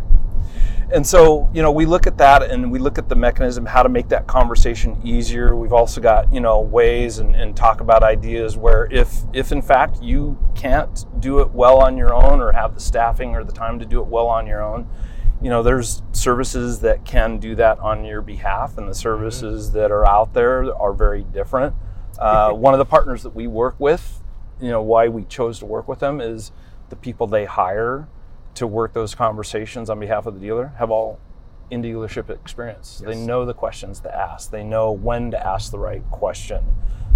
And 0.93 1.05
so, 1.05 1.49
you 1.53 1.61
know, 1.61 1.71
we 1.71 1.85
look 1.85 2.05
at 2.05 2.17
that 2.17 2.43
and 2.43 2.71
we 2.71 2.77
look 2.77 2.97
at 2.97 3.07
the 3.07 3.15
mechanism, 3.15 3.65
how 3.65 3.81
to 3.81 3.89
make 3.89 4.09
that 4.09 4.27
conversation 4.27 4.99
easier. 5.03 5.55
We've 5.55 5.71
also 5.71 6.01
got, 6.01 6.31
you 6.33 6.41
know, 6.41 6.59
ways 6.59 7.19
and, 7.19 7.35
and 7.35 7.55
talk 7.55 7.79
about 7.79 8.03
ideas 8.03 8.57
where 8.57 8.87
if 8.91 9.21
if 9.31 9.51
in 9.51 9.61
fact 9.61 10.01
you 10.01 10.37
can't 10.53 11.05
do 11.21 11.39
it 11.39 11.51
well 11.51 11.79
on 11.79 11.95
your 11.95 12.13
own 12.13 12.41
or 12.41 12.51
have 12.51 12.73
the 12.73 12.81
staffing 12.81 13.35
or 13.35 13.43
the 13.43 13.53
time 13.53 13.79
to 13.79 13.85
do 13.85 14.01
it 14.01 14.07
well 14.07 14.27
on 14.27 14.45
your 14.45 14.61
own, 14.61 14.87
you 15.41 15.49
know, 15.49 15.63
there's 15.63 16.03
services 16.11 16.81
that 16.81 17.03
can 17.03 17.37
do 17.39 17.55
that 17.55 17.79
on 17.79 18.05
your 18.05 18.21
behalf, 18.21 18.77
and 18.77 18.87
the 18.87 18.95
services 18.95 19.71
that 19.71 19.91
are 19.91 20.07
out 20.07 20.33
there 20.33 20.73
are 20.75 20.93
very 20.93 21.23
different. 21.23 21.75
Uh, 22.19 22.51
one 22.53 22.73
of 22.73 22.77
the 22.77 22.85
partners 22.85 23.23
that 23.23 23.35
we 23.35 23.47
work 23.47 23.75
with, 23.79 24.21
you 24.59 24.69
know, 24.69 24.81
why 24.81 25.07
we 25.07 25.23
chose 25.25 25.59
to 25.59 25.65
work 25.65 25.87
with 25.87 25.99
them 25.99 26.21
is 26.21 26.51
the 26.89 26.95
people 26.95 27.25
they 27.25 27.45
hire 27.45 28.07
to 28.53 28.67
work 28.67 28.93
those 28.93 29.15
conversations 29.15 29.89
on 29.89 29.99
behalf 29.99 30.25
of 30.25 30.35
the 30.35 30.39
dealer 30.39 30.73
have 30.77 30.91
all 30.91 31.19
in 31.71 31.81
dealership 31.81 32.29
experience. 32.29 33.01
They 33.03 33.15
know 33.15 33.45
the 33.45 33.53
questions 33.53 34.01
to 34.01 34.15
ask. 34.15 34.51
They 34.51 34.63
know 34.63 34.91
when 34.91 35.31
to 35.31 35.47
ask 35.47 35.71
the 35.71 35.79
right 35.79 36.03
question, 36.11 36.63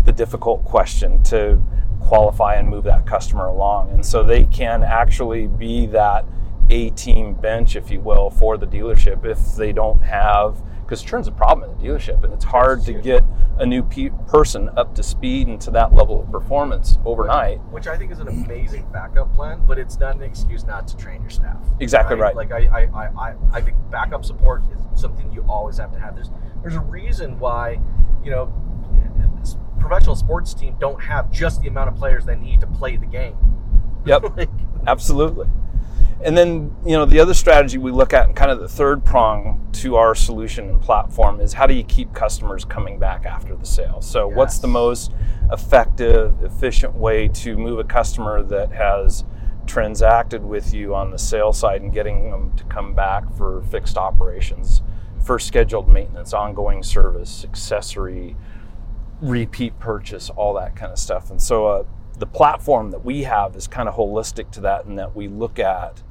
the 0.05 0.13
difficult 0.13 0.63
question 0.63 1.21
to 1.23 1.61
qualify 1.99 2.55
and 2.55 2.69
move 2.69 2.85
that 2.85 3.05
customer 3.05 3.47
along. 3.47 3.91
And 3.91 4.05
so 4.05 4.23
they 4.23 4.45
can 4.45 4.81
actually 4.81 5.47
be 5.47 5.87
that 5.87 6.25
A 6.69 6.89
team 6.91 7.33
bench, 7.35 7.75
if 7.75 7.91
you 7.91 7.99
will, 7.99 8.29
for 8.29 8.57
the 8.57 8.65
dealership 8.65 9.25
if 9.25 9.55
they 9.55 9.71
don't 9.71 10.01
have, 10.01 10.61
because 10.81 11.03
churn's 11.03 11.27
a 11.27 11.31
problem 11.31 11.69
in 11.69 11.77
the 11.77 11.83
dealership 11.83 12.23
and 12.23 12.33
it's 12.33 12.45
hard 12.45 12.83
to 12.83 12.93
get 12.93 13.23
a 13.57 13.65
new 13.65 13.83
pe- 13.83 14.09
person 14.27 14.69
up 14.77 14.93
to 14.95 15.03
speed 15.03 15.47
and 15.47 15.59
to 15.61 15.71
that 15.71 15.93
level 15.93 16.21
of 16.21 16.31
performance 16.31 16.97
overnight. 17.05 17.59
Which 17.71 17.87
I 17.87 17.97
think 17.97 18.11
is 18.11 18.19
an 18.19 18.27
amazing 18.27 18.87
backup 18.91 19.33
plan, 19.33 19.61
but 19.67 19.77
it's 19.77 19.99
not 19.99 20.15
an 20.15 20.23
excuse 20.23 20.65
not 20.65 20.87
to 20.89 20.97
train 20.97 21.21
your 21.21 21.29
staff. 21.29 21.57
Exactly 21.79 22.15
right. 22.15 22.35
Like 22.35 22.51
I, 22.51 22.65
I, 22.65 22.81
I, 22.93 23.29
I, 23.29 23.35
I 23.53 23.61
think 23.61 23.77
backup 23.89 24.25
support 24.25 24.63
is 24.71 24.99
something 24.99 25.31
you 25.31 25.45
always 25.47 25.77
have 25.77 25.91
to 25.93 25.99
have. 25.99 26.15
There's 26.15 26.29
there's 26.61 26.75
a 26.75 26.81
reason 26.81 27.39
why, 27.39 27.79
you 28.23 28.31
know, 28.31 28.51
professional 29.87 30.15
sports 30.15 30.53
team 30.53 30.75
don't 30.79 31.01
have 31.01 31.31
just 31.31 31.61
the 31.61 31.67
amount 31.67 31.89
of 31.89 31.95
players 31.95 32.25
they 32.25 32.35
need 32.35 32.59
to 32.59 32.67
play 32.67 32.97
the 32.97 33.05
game. 33.05 33.37
Yep. 34.05 34.23
like, 34.37 34.49
Absolutely. 34.87 35.47
And 36.23 36.37
then, 36.37 36.75
you 36.85 36.93
know, 36.93 37.05
the 37.05 37.19
other 37.19 37.33
strategy 37.33 37.77
we 37.77 37.91
look 37.91 38.13
at, 38.13 38.25
and 38.27 38.35
kind 38.35 38.49
of 38.49 38.59
the 38.59 38.69
third 38.69 39.03
prong 39.03 39.67
to 39.73 39.97
our 39.97 40.15
solution 40.15 40.69
and 40.69 40.81
platform, 40.81 41.41
is 41.41 41.53
how 41.53 41.67
do 41.67 41.73
you 41.73 41.83
keep 41.83 42.13
customers 42.13 42.63
coming 42.63 42.97
back 42.97 43.25
after 43.25 43.55
the 43.55 43.65
sale? 43.65 44.01
So, 44.01 44.27
what's 44.27 44.59
the 44.59 44.67
most 44.67 45.11
effective, 45.51 46.41
efficient 46.41 46.95
way 46.95 47.27
to 47.27 47.57
move 47.57 47.79
a 47.79 47.83
customer 47.83 48.43
that 48.43 48.71
has 48.71 49.25
transacted 49.67 50.43
with 50.43 50.73
you 50.73 50.95
on 50.95 51.11
the 51.11 51.17
sales 51.17 51.59
side 51.59 51.81
and 51.81 51.91
getting 51.91 52.31
them 52.31 52.55
to 52.55 52.63
come 52.65 52.93
back 52.93 53.31
for 53.35 53.61
fixed 53.63 53.97
operations, 53.97 54.81
for 55.23 55.37
scheduled 55.37 55.89
maintenance, 55.89 56.33
ongoing 56.33 56.81
service, 56.81 57.43
accessory, 57.43 58.37
repeat 59.21 59.77
purchase, 59.79 60.29
all 60.29 60.53
that 60.53 60.75
kind 60.75 60.91
of 60.91 60.99
stuff. 60.99 61.29
And 61.29 61.41
so 61.41 61.67
uh, 61.67 61.83
the 62.17 62.25
platform 62.25 62.91
that 62.91 63.03
we 63.03 63.23
have 63.23 63.55
is 63.55 63.67
kind 63.67 63.89
of 63.89 63.95
holistic 63.95 64.51
to 64.51 64.61
that 64.61 64.85
in 64.85 64.95
that 64.95 65.15
we 65.15 65.27
look 65.27 65.59
at 65.59 66.01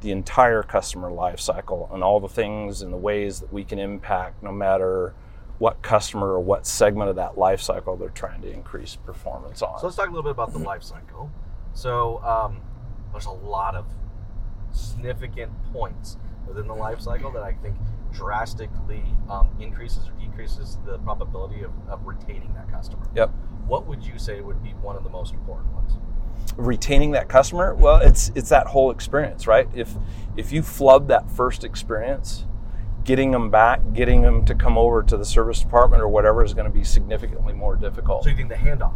the 0.00 0.10
entire 0.10 0.62
customer 0.62 1.10
lifecycle 1.10 1.92
and 1.92 2.02
all 2.02 2.20
the 2.20 2.28
things 2.28 2.82
and 2.82 2.92
the 2.92 2.96
ways 2.96 3.40
that 3.40 3.52
we 3.52 3.64
can 3.64 3.78
impact 3.78 4.42
no 4.42 4.52
matter 4.52 5.14
what 5.58 5.82
customer 5.82 6.28
or 6.28 6.40
what 6.40 6.66
segment 6.66 7.10
of 7.10 7.16
that 7.16 7.34
lifecycle 7.34 7.98
they're 7.98 8.08
trying 8.10 8.40
to 8.42 8.50
increase 8.50 8.94
performance 8.96 9.60
on. 9.60 9.78
So 9.80 9.86
let's 9.86 9.96
talk 9.96 10.06
a 10.06 10.10
little 10.10 10.22
bit 10.22 10.30
about 10.30 10.52
the 10.52 10.60
lifecycle. 10.60 11.30
So 11.74 12.22
um, 12.22 12.60
there's 13.12 13.26
a 13.26 13.30
lot 13.30 13.74
of 13.74 13.86
significant 14.72 15.52
points 15.72 16.16
within 16.46 16.68
the 16.68 16.74
lifecycle 16.74 17.32
that 17.34 17.42
I 17.42 17.52
think 17.54 17.76
drastically 18.12 19.04
um, 19.28 19.50
increases 19.60 20.08
or 20.08 20.12
decreases 20.12 20.78
the 20.86 20.98
probability 20.98 21.62
of, 21.62 21.72
of 21.88 22.06
retaining 22.06 22.54
that 22.54 22.70
customer. 22.70 23.06
yep. 23.14 23.30
What 23.66 23.86
would 23.86 24.02
you 24.02 24.18
say 24.18 24.40
would 24.40 24.62
be 24.62 24.70
one 24.70 24.96
of 24.96 25.04
the 25.04 25.10
most 25.10 25.34
important 25.34 25.72
ones? 25.74 25.92
Retaining 26.56 27.12
that 27.12 27.28
customer 27.28 27.74
well 27.74 27.98
it's 27.98 28.30
it's 28.34 28.48
that 28.48 28.66
whole 28.68 28.90
experience 28.90 29.46
right 29.46 29.68
if 29.74 29.94
if 30.36 30.52
you 30.52 30.62
flub 30.62 31.08
that 31.08 31.30
first 31.30 31.64
experience 31.64 32.44
getting 33.04 33.30
them 33.30 33.50
back 33.50 33.80
getting 33.92 34.22
them 34.22 34.44
to 34.44 34.54
come 34.54 34.76
over 34.76 35.02
to 35.02 35.16
the 35.16 35.24
service 35.24 35.60
department 35.60 36.02
or 36.02 36.08
whatever 36.08 36.44
is 36.44 36.54
going 36.54 36.70
to 36.70 36.76
be 36.76 36.84
significantly 36.84 37.52
more 37.52 37.76
difficult 37.76 38.24
So 38.24 38.30
you 38.30 38.36
think 38.36 38.48
the 38.48 38.54
handoff? 38.54 38.94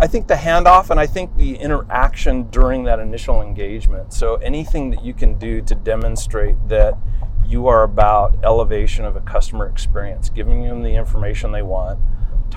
I 0.00 0.06
think 0.06 0.28
the 0.28 0.34
handoff 0.34 0.90
and 0.90 1.00
I 1.00 1.06
think 1.06 1.36
the 1.36 1.56
interaction 1.56 2.44
during 2.50 2.84
that 2.84 3.00
initial 3.00 3.42
engagement. 3.42 4.12
So 4.12 4.36
anything 4.36 4.90
that 4.90 5.04
you 5.04 5.12
can 5.12 5.36
do 5.38 5.60
to 5.62 5.74
demonstrate 5.74 6.56
that 6.68 6.96
you 7.44 7.66
are 7.66 7.82
about 7.82 8.36
elevation 8.44 9.04
of 9.04 9.16
a 9.16 9.20
customer 9.20 9.66
experience, 9.66 10.30
giving 10.30 10.62
them 10.62 10.82
the 10.82 10.94
information 10.94 11.50
they 11.50 11.62
want, 11.62 11.98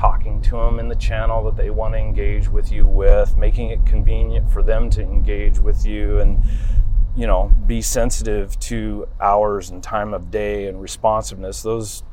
talking 0.01 0.41
to 0.41 0.55
them 0.55 0.79
in 0.79 0.87
the 0.87 0.95
channel 0.95 1.43
that 1.43 1.55
they 1.55 1.69
want 1.69 1.93
to 1.93 1.99
engage 1.99 2.49
with 2.49 2.71
you 2.71 2.87
with, 2.87 3.37
making 3.37 3.69
it 3.69 3.85
convenient 3.85 4.51
for 4.51 4.63
them 4.63 4.89
to 4.89 4.99
engage 4.99 5.59
with 5.59 5.85
you 5.85 6.19
and 6.19 6.43
you 7.15 7.27
know, 7.27 7.51
be 7.67 7.81
sensitive 7.81 8.57
to 8.57 9.07
hours 9.19 9.69
and 9.69 9.83
time 9.83 10.13
of 10.13 10.31
day 10.31 10.65
and 10.67 10.81
responsiveness. 10.81 11.61
Those 11.61 12.03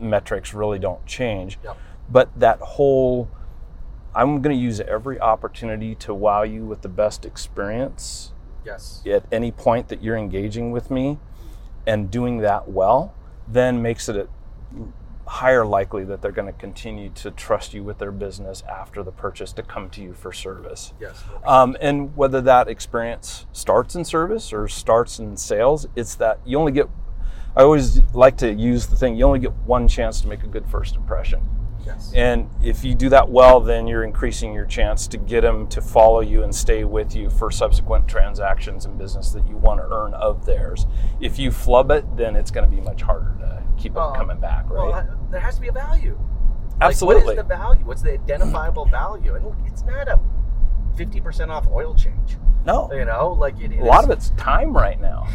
metrics 0.00 0.54
really 0.54 0.78
don't 0.78 1.04
change. 1.04 1.58
Yep. 1.64 1.76
But 2.08 2.40
that 2.40 2.60
whole 2.60 3.28
I'm 4.14 4.40
going 4.40 4.56
to 4.56 4.62
use 4.62 4.80
every 4.80 5.20
opportunity 5.20 5.94
to 5.96 6.14
wow 6.14 6.44
you 6.44 6.64
with 6.64 6.82
the 6.82 6.88
best 6.88 7.26
experience 7.26 8.32
Yes. 8.64 9.02
at 9.04 9.26
any 9.30 9.50
point 9.52 9.88
that 9.88 10.02
you're 10.02 10.16
engaging 10.16 10.70
with 10.70 10.90
me 10.90 11.18
and 11.86 12.10
doing 12.10 12.38
that 12.38 12.68
well, 12.68 13.12
then 13.46 13.82
makes 13.82 14.08
it 14.08 14.16
a 14.16 14.28
higher 15.26 15.64
likely 15.64 16.04
that 16.04 16.20
they're 16.20 16.32
going 16.32 16.52
to 16.52 16.58
continue 16.58 17.08
to 17.10 17.30
trust 17.30 17.72
you 17.72 17.82
with 17.82 17.98
their 17.98 18.12
business 18.12 18.62
after 18.68 19.02
the 19.02 19.12
purchase 19.12 19.52
to 19.54 19.62
come 19.62 19.88
to 19.90 20.02
you 20.02 20.12
for 20.12 20.32
service. 20.32 20.92
Yes. 21.00 21.22
Um, 21.46 21.76
and 21.80 22.14
whether 22.16 22.40
that 22.42 22.68
experience 22.68 23.46
starts 23.52 23.94
in 23.94 24.04
service 24.04 24.52
or 24.52 24.68
starts 24.68 25.18
in 25.18 25.36
sales, 25.36 25.86
it's 25.96 26.14
that 26.16 26.40
you 26.44 26.58
only 26.58 26.72
get, 26.72 26.88
I 27.56 27.62
always 27.62 28.02
like 28.12 28.36
to 28.38 28.52
use 28.52 28.86
the 28.86 28.96
thing, 28.96 29.16
you 29.16 29.24
only 29.24 29.38
get 29.38 29.52
one 29.64 29.88
chance 29.88 30.20
to 30.20 30.28
make 30.28 30.42
a 30.42 30.46
good 30.46 30.66
first 30.66 30.94
impression. 30.94 31.48
yes. 31.86 32.12
And 32.14 32.50
if 32.62 32.84
you 32.84 32.94
do 32.94 33.08
that 33.08 33.28
well, 33.30 33.60
then 33.60 33.86
you're 33.86 34.04
increasing 34.04 34.52
your 34.52 34.66
chance 34.66 35.06
to 35.08 35.16
get 35.16 35.40
them 35.40 35.66
to 35.68 35.80
follow 35.80 36.20
you 36.20 36.42
and 36.42 36.54
stay 36.54 36.84
with 36.84 37.16
you 37.16 37.30
for 37.30 37.50
subsequent 37.50 38.08
transactions 38.08 38.84
and 38.84 38.98
business 38.98 39.30
that 39.30 39.48
you 39.48 39.56
want 39.56 39.80
to 39.80 39.86
earn 39.90 40.12
of 40.14 40.44
theirs. 40.44 40.86
If 41.20 41.38
you 41.38 41.50
flub 41.50 41.90
it, 41.90 42.04
then 42.16 42.36
it's 42.36 42.50
going 42.50 42.68
to 42.68 42.74
be 42.74 42.82
much 42.82 43.02
harder 43.02 43.34
keep 43.84 43.94
them 43.94 44.02
Oh, 44.02 44.12
coming 44.12 44.40
back, 44.40 44.64
right? 44.70 44.88
Well, 44.88 44.94
uh, 44.94 45.04
there 45.30 45.40
has 45.40 45.56
to 45.56 45.60
be 45.60 45.68
a 45.68 45.72
value. 45.72 46.12
Like, 46.16 46.80
what 46.80 46.86
Absolutely. 46.88 47.30
is 47.34 47.36
the 47.36 47.42
value? 47.44 47.84
What's 47.84 48.02
the 48.02 48.12
identifiable 48.14 48.86
value? 49.00 49.34
And 49.34 49.54
it's 49.66 49.84
not 49.84 50.08
a 50.08 50.18
50% 50.96 51.50
off 51.50 51.68
oil 51.70 51.94
change. 51.94 52.36
no, 52.64 52.90
You 52.92 53.04
know, 53.04 53.32
like 53.38 53.60
it, 53.60 53.72
it 53.72 53.80
a 53.80 53.84
lot 53.84 54.00
is- 54.00 54.04
of 54.06 54.10
it's 54.16 54.30
time 54.30 54.72
right 54.74 55.00
now. 55.00 55.26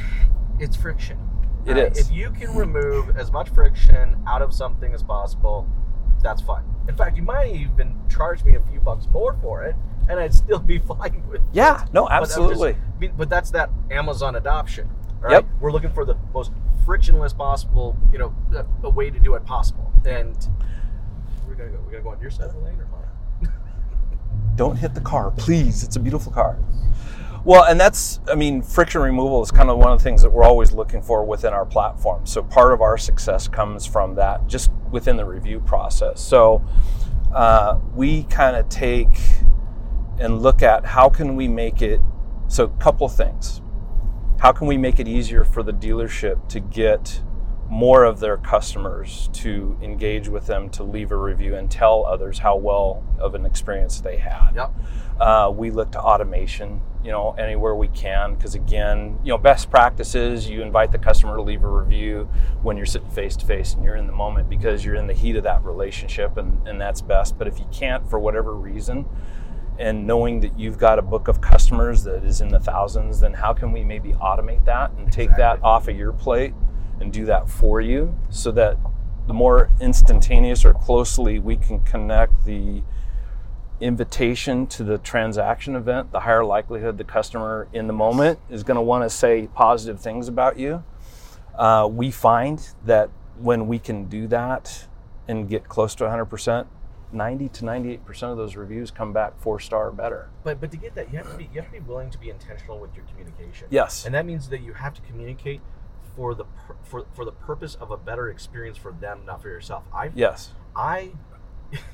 it's 0.60 0.75
friction. 0.75 1.18
It 1.65 1.77
It 1.77 1.91
is. 1.91 1.98
is. 2.00 2.10
If 2.10 2.15
you 2.15 2.32
can 2.32 2.56
remove 2.56 3.15
as 3.18 3.32
much 3.32 3.50
friction 3.50 4.22
out 4.27 4.41
of 4.41 4.53
something 4.53 4.94
as 4.94 5.03
possible, 5.03 5.68
that's 6.24 6.41
fine. 6.41 6.63
In 6.88 6.96
fact, 6.96 7.15
you 7.15 7.24
might 7.24 7.51
even 7.53 7.96
charge 8.10 8.44
me 8.44 8.56
a 8.56 8.62
few 8.62 8.79
bucks 8.79 9.08
more 9.13 9.34
for 9.41 9.63
it, 9.63 9.75
and 10.10 10.20
I'd 10.20 10.34
still 10.34 10.60
be 10.60 10.79
fine 10.94 11.24
with. 11.29 11.41
Yeah, 11.53 11.84
it. 11.84 11.94
no, 11.94 12.06
But 12.08 12.20
just- 12.22 12.32
absolutely. 12.32 12.75
but, 13.00 13.15
but 13.18 13.29
that's 13.29 13.51
that 13.51 13.70
Amazon 13.91 14.36
adoption. 14.36 14.89
Right? 15.22 15.34
Yep. 15.34 15.46
We're 15.60 15.72
looking 15.74 15.91
for 15.91 16.06
the 16.06 16.15
most 16.34 16.51
frictionless 16.89 17.34
possible, 17.34 17.96
you 18.12 18.17
know, 18.17 18.34
a, 18.55 18.88
a 18.88 18.89
way 18.89 19.12
to 19.12 19.19
do 19.19 19.36
it 19.36 19.46
possible. 19.46 19.93
And 20.08 20.36
we're 21.48 21.53
gonna 21.53 21.69
go. 21.69 21.77
We're 21.86 21.91
gonna 21.91 22.01
go 22.01 22.10
on 22.10 22.19
your 22.19 22.31
side 22.31 22.48
of 22.48 22.53
the 22.53 22.62
lane 22.62 22.79
or 22.79 22.88
mine. 22.88 23.53
Don't 24.55 24.75
hit 24.75 24.96
the 24.96 25.01
car, 25.01 25.29
please. 25.29 25.84
It's 25.84 25.98
a 25.98 26.00
beautiful 26.00 26.31
car. 26.31 26.58
Well, 27.46 27.65
and 27.65 27.79
that's, 27.79 28.19
I 28.27 28.34
mean, 28.34 28.63
friction 28.63 29.01
removal 29.01 29.43
is 29.43 29.51
kind 29.51 29.69
of 29.69 29.77
one 29.77 29.91
of 29.91 30.00
the 30.00 30.03
things 30.03 30.24
that 30.24 30.31
we're 30.31 30.43
always 30.43 30.72
looking 30.72 31.03
for 31.03 31.24
within 31.24 31.53
our 31.53 31.63
platform. 31.63 32.25
So 32.25 32.41
part 32.41 32.74
of 32.74 32.81
our 32.81 32.98
success 32.98 33.48
comes 33.48 33.86
from 33.86 34.15
that 34.15 34.48
just 34.48 34.72
within 34.89 35.15
the 35.15 35.25
review 35.25 35.60
process. 35.60 36.19
So 36.19 36.65
uh, 37.36 37.77
we 37.93 38.24
kind 38.24 38.55
of 38.55 38.67
take 38.67 39.15
and 40.19 40.41
look 40.41 40.63
at 40.63 40.86
how 40.88 41.08
can 41.08 41.36
we 41.36 41.48
make 41.48 41.84
it, 41.84 42.01
so 42.48 42.63
a 42.63 42.69
couple 42.81 43.08
things. 43.10 43.62
How 44.39 44.53
can 44.53 44.67
we 44.67 44.77
make 44.77 45.01
it 45.01 45.08
easier 45.08 45.43
for 45.43 45.63
the 45.63 45.74
dealership 45.74 46.48
to 46.50 46.62
get 46.62 47.22
more 47.67 48.05
of 48.05 48.22
their 48.22 48.38
customers 48.38 49.29
to 49.34 49.77
engage 49.81 50.29
with 50.29 50.48
them 50.48 50.69
to 50.69 50.84
leave 50.84 51.12
a 51.12 51.17
review 51.17 51.55
and 51.55 51.69
tell 51.69 52.05
others 52.05 52.39
how 52.39 52.55
well 52.55 53.03
of 53.19 53.36
an 53.36 53.46
experience 53.46 54.00
they 54.00 54.15
had? 54.15 54.51
Yep. 54.55 54.75
Uh, 55.19 55.51
we 55.53 55.72
look 55.72 55.91
to 55.91 56.00
automation, 56.00 56.81
you 57.03 57.12
know, 57.12 57.36
anywhere 57.38 57.75
we 57.75 57.89
can, 57.89 58.36
because 58.36 58.55
again, 58.55 59.19
you 59.25 59.29
know, 59.29 59.38
best 59.38 59.69
practices, 59.69 60.50
you 60.50 60.62
invite 60.62 60.93
the 60.93 60.98
customer 60.98 61.36
to 61.36 61.41
leave 61.41 61.65
a 61.65 61.69
review 61.69 62.29
when 62.62 62.77
you're 62.77 62.86
sitting 62.86 63.10
face 63.10 63.36
to 63.36 63.46
face 63.46 63.74
and 63.74 63.84
you're 63.84 63.98
in 63.98 64.08
the 64.08 64.13
moment 64.13 64.50
because 64.50 64.86
you're 64.86 64.96
in 64.96 65.08
the 65.08 65.13
heat 65.13 65.36
of 65.36 65.43
that 65.43 65.62
relationship 65.65 66.38
and, 66.38 66.65
and 66.65 66.79
that's 66.79 67.01
best. 67.01 67.38
But 67.38 67.50
if 67.50 67.60
you 67.60 67.67
can't 67.74 68.10
for 68.10 68.17
whatever 68.17 68.53
reason, 68.53 69.05
and 69.79 70.05
knowing 70.05 70.41
that 70.41 70.59
you've 70.59 70.77
got 70.77 71.00
a 71.00 71.01
book 71.01 71.29
of 71.29 71.39
customers 71.39 72.03
that 72.03 72.25
is 72.25 72.41
in 72.41 72.50
the 72.50 72.59
thousands, 72.59 73.21
then 73.21 73.33
how 73.33 73.53
can 73.53 73.71
we 73.71 73.83
maybe 73.83 74.12
automate 74.13 74.63
that 74.65 74.91
and 74.91 75.12
take 75.12 75.33
that 75.38 75.63
off 75.63 75.88
of 75.88 75.95
your 75.95 76.12
plate 76.12 76.53
and 77.00 77.13
do 77.13 77.25
that 77.25 77.50
for 77.50 77.79
you 77.79 78.13
so 78.29 78.51
that 78.51 78.77
the 79.25 79.33
more 79.33 79.69
instantaneous 79.79 80.65
or 80.65 80.74
closely 80.74 81.39
we 81.39 81.55
can 81.55 81.79
connect 81.79 82.45
the 82.45 82.83
invitation 83.79 84.67
to 84.67 84.83
the 84.83 84.98
transaction 84.98 85.77
event, 85.77 86.12
the 86.12 86.19
higher 86.19 86.43
likelihood 86.43 86.98
the 86.98 87.03
customer 87.05 87.69
in 87.71 87.88
the 87.88 87.93
moment 87.93 88.38
is 88.50 88.63
going 88.63 88.75
to 88.75 88.81
want 88.81 89.03
to 89.03 89.09
say 89.09 89.48
positive 89.53 90.01
things 90.01 90.27
about 90.27 90.59
you. 90.59 90.83
Uh, 91.57 91.88
we 91.89 92.12
find 92.12 92.71
that 92.86 93.09
when 93.38 93.67
we 93.67 93.79
can 93.79 94.05
do 94.05 94.27
that 94.27 94.88
and 95.29 95.48
get 95.48 95.69
close 95.69 95.95
to 95.95 96.03
100%, 96.03 96.67
90 97.12 97.50
to 97.50 97.66
98 97.66 98.06
percent 98.06 98.32
of 98.32 98.38
those 98.38 98.56
reviews 98.56 98.92
come 98.92 99.12
back 99.13 99.39
four 99.39 99.60
star 99.60 99.88
or 99.88 99.92
better. 99.92 100.30
But 100.44 100.60
but 100.62 100.72
to 100.72 100.78
get 100.78 100.96
that, 100.96 101.12
you 101.12 101.18
have 101.18 101.32
to 101.32 101.38
be 101.38 101.46
you 101.54 101.62
have 101.62 101.66
to 101.66 101.72
be 101.72 101.80
willing 101.80 102.10
to 102.12 102.18
be 102.18 102.30
intentional 102.30 102.80
with 102.80 102.96
your 102.96 103.06
communication. 103.06 103.68
Yes. 103.70 104.06
and 104.06 104.13
that 104.16 104.25
means 104.25 104.50
that 104.50 104.62
you 104.62 104.74
have 104.74 104.94
to 104.96 105.01
communicate 105.01 105.62
for 106.16 106.36
the 106.36 106.46
for 106.84 107.06
for 107.13 107.25
the 107.25 107.32
purpose 107.32 107.75
of 107.75 107.92
a 107.92 107.98
better 107.98 108.30
experience 108.30 108.78
for 108.78 108.92
them, 108.92 109.22
not 109.25 109.42
for 109.42 109.50
yourself. 109.50 109.84
I 109.94 110.12
Yes. 110.13 110.51
I 110.75 111.12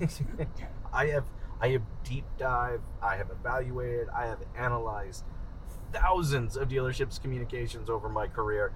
I 0.93 1.07
have 1.07 1.25
I 1.61 1.69
have 1.69 1.81
deep 2.03 2.25
dive. 2.37 2.81
I 3.01 3.15
have 3.15 3.29
evaluated. 3.31 4.09
I 4.09 4.25
have 4.27 4.39
analyzed 4.57 5.23
thousands 5.93 6.57
of 6.57 6.67
dealerships 6.67 7.21
communications 7.21 7.89
over 7.89 8.09
my 8.09 8.27
career, 8.27 8.73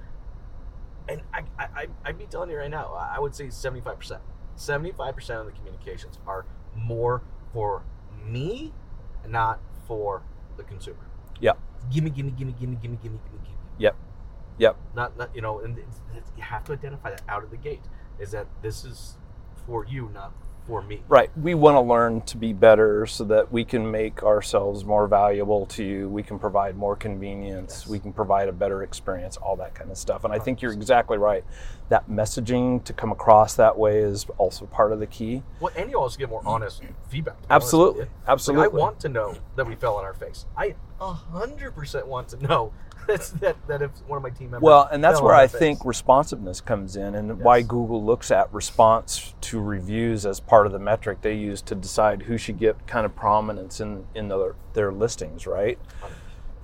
and 1.07 1.21
I 1.33 1.43
I 1.57 1.63
I- 1.75 1.87
I'd 2.05 2.17
be 2.17 2.25
telling 2.25 2.49
you 2.49 2.57
right 2.57 2.69
now. 2.71 2.93
I 2.93 3.19
would 3.19 3.35
say 3.35 3.49
seventy 3.49 3.81
five 3.81 3.97
percent. 3.99 4.21
Seventy 4.59 4.91
five 4.91 5.15
percent 5.15 5.39
of 5.39 5.45
the 5.45 5.53
communications 5.53 6.19
are 6.27 6.45
more 6.75 7.21
for 7.53 7.83
me, 8.25 8.73
not 9.25 9.61
for 9.87 10.21
the 10.57 10.63
consumer. 10.63 11.07
Yep. 11.39 11.57
Gimme, 11.89 12.09
gimme, 12.09 12.31
gimme, 12.31 12.51
gimme, 12.51 12.75
gimme, 12.75 12.97
gimme, 13.01 13.19
gimme, 13.23 13.39
gimme. 13.45 13.57
Yep. 13.77 13.95
Yep. 14.57 14.77
Not, 14.93 15.17
not 15.17 15.33
you 15.33 15.41
know, 15.41 15.59
and 15.59 15.77
it's, 15.77 16.01
it's, 16.13 16.29
you 16.35 16.43
have 16.43 16.65
to 16.65 16.73
identify 16.73 17.09
that 17.09 17.21
out 17.29 17.45
of 17.45 17.51
the 17.51 17.57
gate. 17.57 17.83
Is 18.19 18.31
that 18.31 18.47
this 18.61 18.83
is 18.83 19.17
for 19.65 19.85
you, 19.85 20.09
not 20.13 20.33
for 20.69 20.83
me. 20.83 21.01
Right. 21.09 21.35
We 21.35 21.55
want 21.55 21.75
to 21.75 21.81
learn 21.81 22.21
to 22.21 22.37
be 22.37 22.53
better 22.53 23.07
so 23.07 23.23
that 23.25 23.51
we 23.51 23.65
can 23.65 23.89
make 23.89 24.21
ourselves 24.23 24.85
more 24.85 25.07
valuable 25.07 25.65
to 25.65 25.83
you. 25.83 26.07
We 26.07 26.21
can 26.21 26.37
provide 26.37 26.77
more 26.77 26.95
convenience. 26.95 27.79
Yes. 27.81 27.87
We 27.87 27.99
can 27.99 28.13
provide 28.13 28.47
a 28.47 28.51
better 28.51 28.83
experience, 28.83 29.35
all 29.35 29.55
that 29.57 29.73
kind 29.73 29.89
of 29.89 29.97
stuff. 29.97 30.23
And 30.23 30.31
I 30.33 30.37
think 30.37 30.61
you're 30.61 30.71
exactly 30.71 31.17
right. 31.17 31.43
That 31.89 32.07
messaging 32.07 32.83
to 32.83 32.93
come 32.93 33.11
across 33.11 33.55
that 33.55 33.77
way 33.77 33.97
is 33.97 34.27
also 34.37 34.67
part 34.67 34.93
of 34.93 34.99
the 34.99 35.07
key. 35.07 35.41
Well, 35.59 35.73
and 35.75 35.89
you 35.89 35.99
also 35.99 36.19
get 36.19 36.29
more 36.29 36.43
honest 36.45 36.83
feedback. 37.09 37.41
be 37.41 37.45
honest 37.49 37.51
Absolutely. 37.51 38.01
Like, 38.01 38.09
Absolutely. 38.27 38.65
I 38.65 38.67
want 38.67 38.99
to 38.99 39.09
know 39.09 39.35
that 39.55 39.65
we 39.65 39.73
fell 39.75 39.95
on 39.95 40.05
our 40.05 40.13
face. 40.13 40.45
I 40.55 40.75
a 41.01 41.13
hundred 41.13 41.71
percent 41.71 42.05
want 42.05 42.29
to 42.29 42.37
know 42.45 42.73
that's, 43.09 43.29
that 43.31 43.67
that 43.67 43.81
if 43.81 43.91
one 44.07 44.17
of 44.17 44.23
my 44.23 44.29
team 44.29 44.51
members. 44.51 44.61
Well, 44.65 44.87
and 44.91 45.03
that's 45.03 45.21
where 45.21 45.33
I 45.33 45.47
their 45.47 45.59
think 45.59 45.85
responsiveness 45.85 46.61
comes 46.61 46.95
in 46.95 47.15
and 47.15 47.39
why 47.39 47.61
Google 47.61 48.03
looks 48.03 48.31
at 48.31 48.53
response 48.53 49.33
to 49.41 49.59
reviews 49.59 50.25
as 50.25 50.39
part 50.39 50.65
of 50.65 50.71
the 50.71 50.79
metric 50.79 51.21
they 51.21 51.35
use 51.35 51.61
to 51.63 51.75
decide 51.75 52.23
who 52.23 52.37
should 52.37 52.59
get 52.59 52.87
kind 52.87 53.05
of 53.05 53.15
prominence 53.15 53.79
in, 53.79 54.05
in 54.15 54.27
their, 54.27 54.55
their 54.73 54.91
listings, 54.91 55.45
right? 55.47 55.79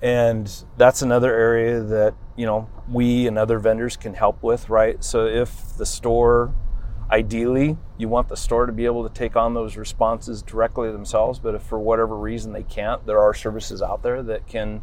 And 0.02 0.50
that's 0.76 1.02
another 1.02 1.34
area 1.34 1.80
that, 1.80 2.14
you 2.36 2.46
know, 2.46 2.68
we 2.90 3.26
and 3.26 3.38
other 3.38 3.58
vendors 3.58 3.96
can 3.96 4.14
help 4.14 4.42
with, 4.42 4.68
right? 4.68 5.02
So 5.02 5.26
if 5.26 5.76
the 5.76 5.86
store 5.86 6.54
ideally 7.10 7.76
you 7.98 8.08
want 8.08 8.28
the 8.28 8.36
store 8.36 8.66
to 8.66 8.72
be 8.72 8.84
able 8.84 9.08
to 9.08 9.14
take 9.14 9.36
on 9.36 9.54
those 9.54 9.76
responses 9.76 10.42
directly 10.42 10.90
themselves, 10.90 11.38
but 11.38 11.54
if 11.54 11.62
for 11.62 11.78
whatever 11.78 12.16
reason 12.16 12.52
they 12.52 12.62
can't, 12.62 13.06
there 13.06 13.20
are 13.20 13.32
services 13.32 13.80
out 13.80 14.02
there 14.02 14.22
that 14.22 14.46
can 14.46 14.82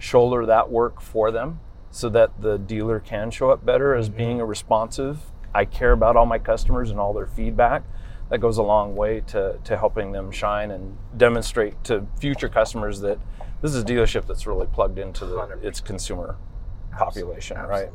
shoulder 0.00 0.46
that 0.46 0.70
work 0.70 1.00
for 1.00 1.30
them 1.30 1.60
so 1.90 2.08
that 2.08 2.40
the 2.40 2.58
dealer 2.58 2.98
can 2.98 3.30
show 3.30 3.50
up 3.50 3.64
better 3.64 3.94
as 3.94 4.08
mm-hmm. 4.08 4.18
being 4.18 4.40
a 4.40 4.44
responsive. 4.44 5.18
I 5.54 5.64
care 5.64 5.92
about 5.92 6.16
all 6.16 6.26
my 6.26 6.38
customers 6.38 6.90
and 6.90 6.98
all 6.98 7.12
their 7.12 7.26
feedback. 7.26 7.84
That 8.30 8.38
goes 8.38 8.58
a 8.58 8.62
long 8.62 8.94
way 8.94 9.20
to, 9.28 9.58
to 9.64 9.76
helping 9.76 10.12
them 10.12 10.30
shine 10.30 10.70
and 10.70 10.96
demonstrate 11.16 11.82
to 11.84 12.06
future 12.18 12.48
customers 12.48 13.00
that 13.00 13.18
this 13.60 13.74
is 13.74 13.82
a 13.82 13.84
dealership 13.84 14.26
that's 14.26 14.46
really 14.46 14.66
plugged 14.66 14.98
into 14.98 15.26
the, 15.26 15.58
its 15.62 15.80
consumer 15.80 16.36
population 16.92 17.58
right? 17.58 17.88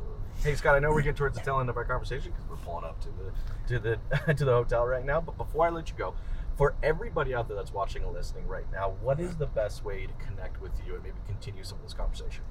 Hey 0.44 0.56
Scott, 0.56 0.76
I 0.76 0.80
know 0.80 0.92
we're 0.92 1.02
getting 1.02 1.16
towards 1.16 1.38
the 1.38 1.44
tail 1.44 1.60
end 1.60 1.70
of 1.70 1.78
our 1.78 1.86
conversation 1.86 2.32
because 2.32 2.50
we're 2.50 2.58
pulling 2.58 2.86
up 2.86 3.00
to 3.02 3.08
the 3.10 3.80
to 3.80 3.80
the 3.80 4.34
to 4.34 4.46
the 4.46 4.52
hotel 4.52 4.86
right 4.86 5.06
now. 5.06 5.22
But 5.22 5.38
before 5.38 5.66
I 5.66 5.70
let 5.70 5.90
you 5.90 5.96
go, 5.98 6.14
for 6.58 6.76
everybody 6.82 7.34
out 7.34 7.48
there 7.48 7.58
that's 7.58 7.74
watching 7.74 8.04
and 8.04 8.14
listening 8.14 8.48
right 8.48 8.66
now, 8.72 8.94
what 9.02 9.20
is 9.20 9.36
the 9.36 9.48
best 9.48 9.84
way 9.84 10.08
to 10.08 10.26
connect 10.26 10.62
with 10.62 10.72
you 10.86 10.96
and 10.96 11.04
maybe 11.04 11.18
continue 11.28 11.64
some 11.64 11.78
of 11.78 11.84
this 11.84 11.94
conversation? 11.94 12.44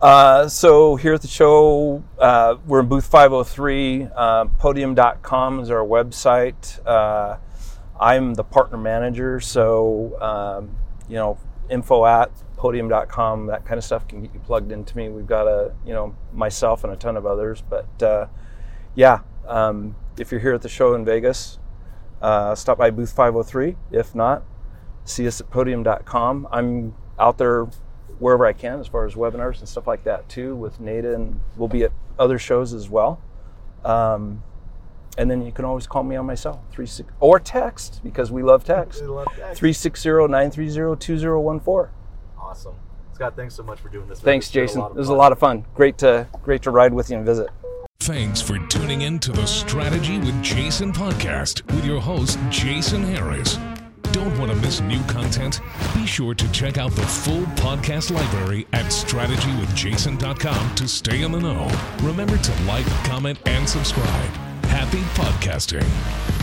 Uh, 0.00 0.48
so 0.48 0.96
here 0.96 1.14
at 1.14 1.22
the 1.22 1.28
show, 1.28 2.02
uh, 2.18 2.56
we're 2.66 2.80
in 2.80 2.88
booth 2.88 3.06
503. 3.06 4.08
Uh, 4.14 4.44
podium.com 4.58 5.60
is 5.60 5.70
our 5.70 5.86
website. 5.86 6.84
Uh, 6.86 7.38
I'm 8.00 8.34
the 8.34 8.44
partner 8.44 8.78
manager, 8.78 9.40
so 9.40 10.20
um, 10.20 10.76
you 11.08 11.16
know, 11.16 11.38
info 11.70 12.04
at 12.06 12.30
podium.com, 12.56 13.46
that 13.46 13.64
kind 13.64 13.78
of 13.78 13.84
stuff 13.84 14.06
can 14.08 14.22
get 14.22 14.34
you 14.34 14.40
plugged 14.40 14.72
into 14.72 14.96
me. 14.96 15.08
We've 15.08 15.26
got 15.26 15.46
a, 15.46 15.72
you 15.86 15.92
know, 15.92 16.14
myself 16.32 16.82
and 16.84 16.92
a 16.92 16.96
ton 16.96 17.16
of 17.16 17.24
others, 17.24 17.62
but 17.62 18.02
uh, 18.02 18.26
yeah, 18.94 19.20
um, 19.46 19.94
if 20.18 20.32
you're 20.32 20.40
here 20.40 20.54
at 20.54 20.62
the 20.62 20.68
show 20.68 20.94
in 20.94 21.04
Vegas, 21.04 21.58
uh, 22.20 22.54
stop 22.54 22.76
by 22.78 22.90
booth 22.90 23.12
503. 23.12 23.76
If 23.90 24.14
not, 24.14 24.42
see 25.04 25.26
us 25.26 25.40
at 25.40 25.50
podium.com. 25.50 26.46
I'm 26.50 26.94
out 27.18 27.38
there 27.38 27.64
wherever 28.18 28.44
I 28.46 28.52
can 28.52 28.80
as 28.80 28.86
far 28.86 29.06
as 29.06 29.14
webinars 29.14 29.60
and 29.60 29.68
stuff 29.68 29.86
like 29.86 30.04
that 30.04 30.28
too 30.28 30.54
with 30.56 30.80
NADA, 30.80 31.14
and 31.14 31.40
we'll 31.56 31.68
be 31.68 31.84
at 31.84 31.92
other 32.18 32.38
shows 32.38 32.74
as 32.74 32.88
well. 32.88 33.20
Um, 33.84 34.42
and 35.16 35.30
then 35.30 35.44
you 35.44 35.52
can 35.52 35.64
always 35.64 35.86
call 35.86 36.02
me 36.02 36.16
on 36.16 36.26
my 36.26 36.34
cell, 36.34 36.64
three 36.70 36.86
six 36.86 37.10
or 37.20 37.40
text 37.40 38.00
because 38.04 38.30
we 38.30 38.42
love 38.42 38.64
text. 38.64 39.00
We 39.08 39.08
love 39.08 39.28
that. 39.36 39.56
360-930-2014. 39.56 41.88
Awesome, 42.38 42.74
Scott. 43.14 43.34
Thanks 43.36 43.54
so 43.54 43.62
much 43.62 43.80
for 43.80 43.88
doing 43.88 44.06
this. 44.08 44.20
Thanks, 44.20 44.50
Jason. 44.50 44.82
It 44.82 44.94
was 44.94 45.08
a 45.08 45.14
lot 45.14 45.32
of 45.32 45.38
fun. 45.38 45.64
Great 45.74 45.96
to 45.98 46.26
great 46.42 46.62
to 46.62 46.70
ride 46.70 46.94
with 46.94 47.10
you 47.10 47.16
and 47.16 47.26
visit. 47.26 47.48
Thanks 48.00 48.40
for 48.40 48.58
tuning 48.68 49.02
in 49.02 49.18
to 49.18 49.32
the 49.32 49.44
Strategy 49.44 50.18
with 50.18 50.42
Jason 50.42 50.92
podcast 50.92 51.66
with 51.74 51.84
your 51.84 52.00
host, 52.00 52.38
Jason 52.48 53.02
Harris. 53.02 53.58
Don't 54.12 54.38
want 54.38 54.50
to 54.50 54.56
miss 54.58 54.80
new 54.80 55.02
content? 55.02 55.60
Be 55.94 56.06
sure 56.06 56.32
to 56.32 56.50
check 56.52 56.78
out 56.78 56.92
the 56.92 57.02
full 57.02 57.42
podcast 57.56 58.10
library 58.10 58.66
at 58.72 58.86
strategywithjason.com 58.86 60.74
to 60.76 60.88
stay 60.88 61.22
in 61.22 61.32
the 61.32 61.40
know. 61.40 61.68
Remember 62.00 62.38
to 62.38 62.62
like, 62.62 62.86
comment, 63.04 63.38
and 63.46 63.68
subscribe. 63.68 64.30
Happy 64.64 65.00
podcasting. 65.20 66.37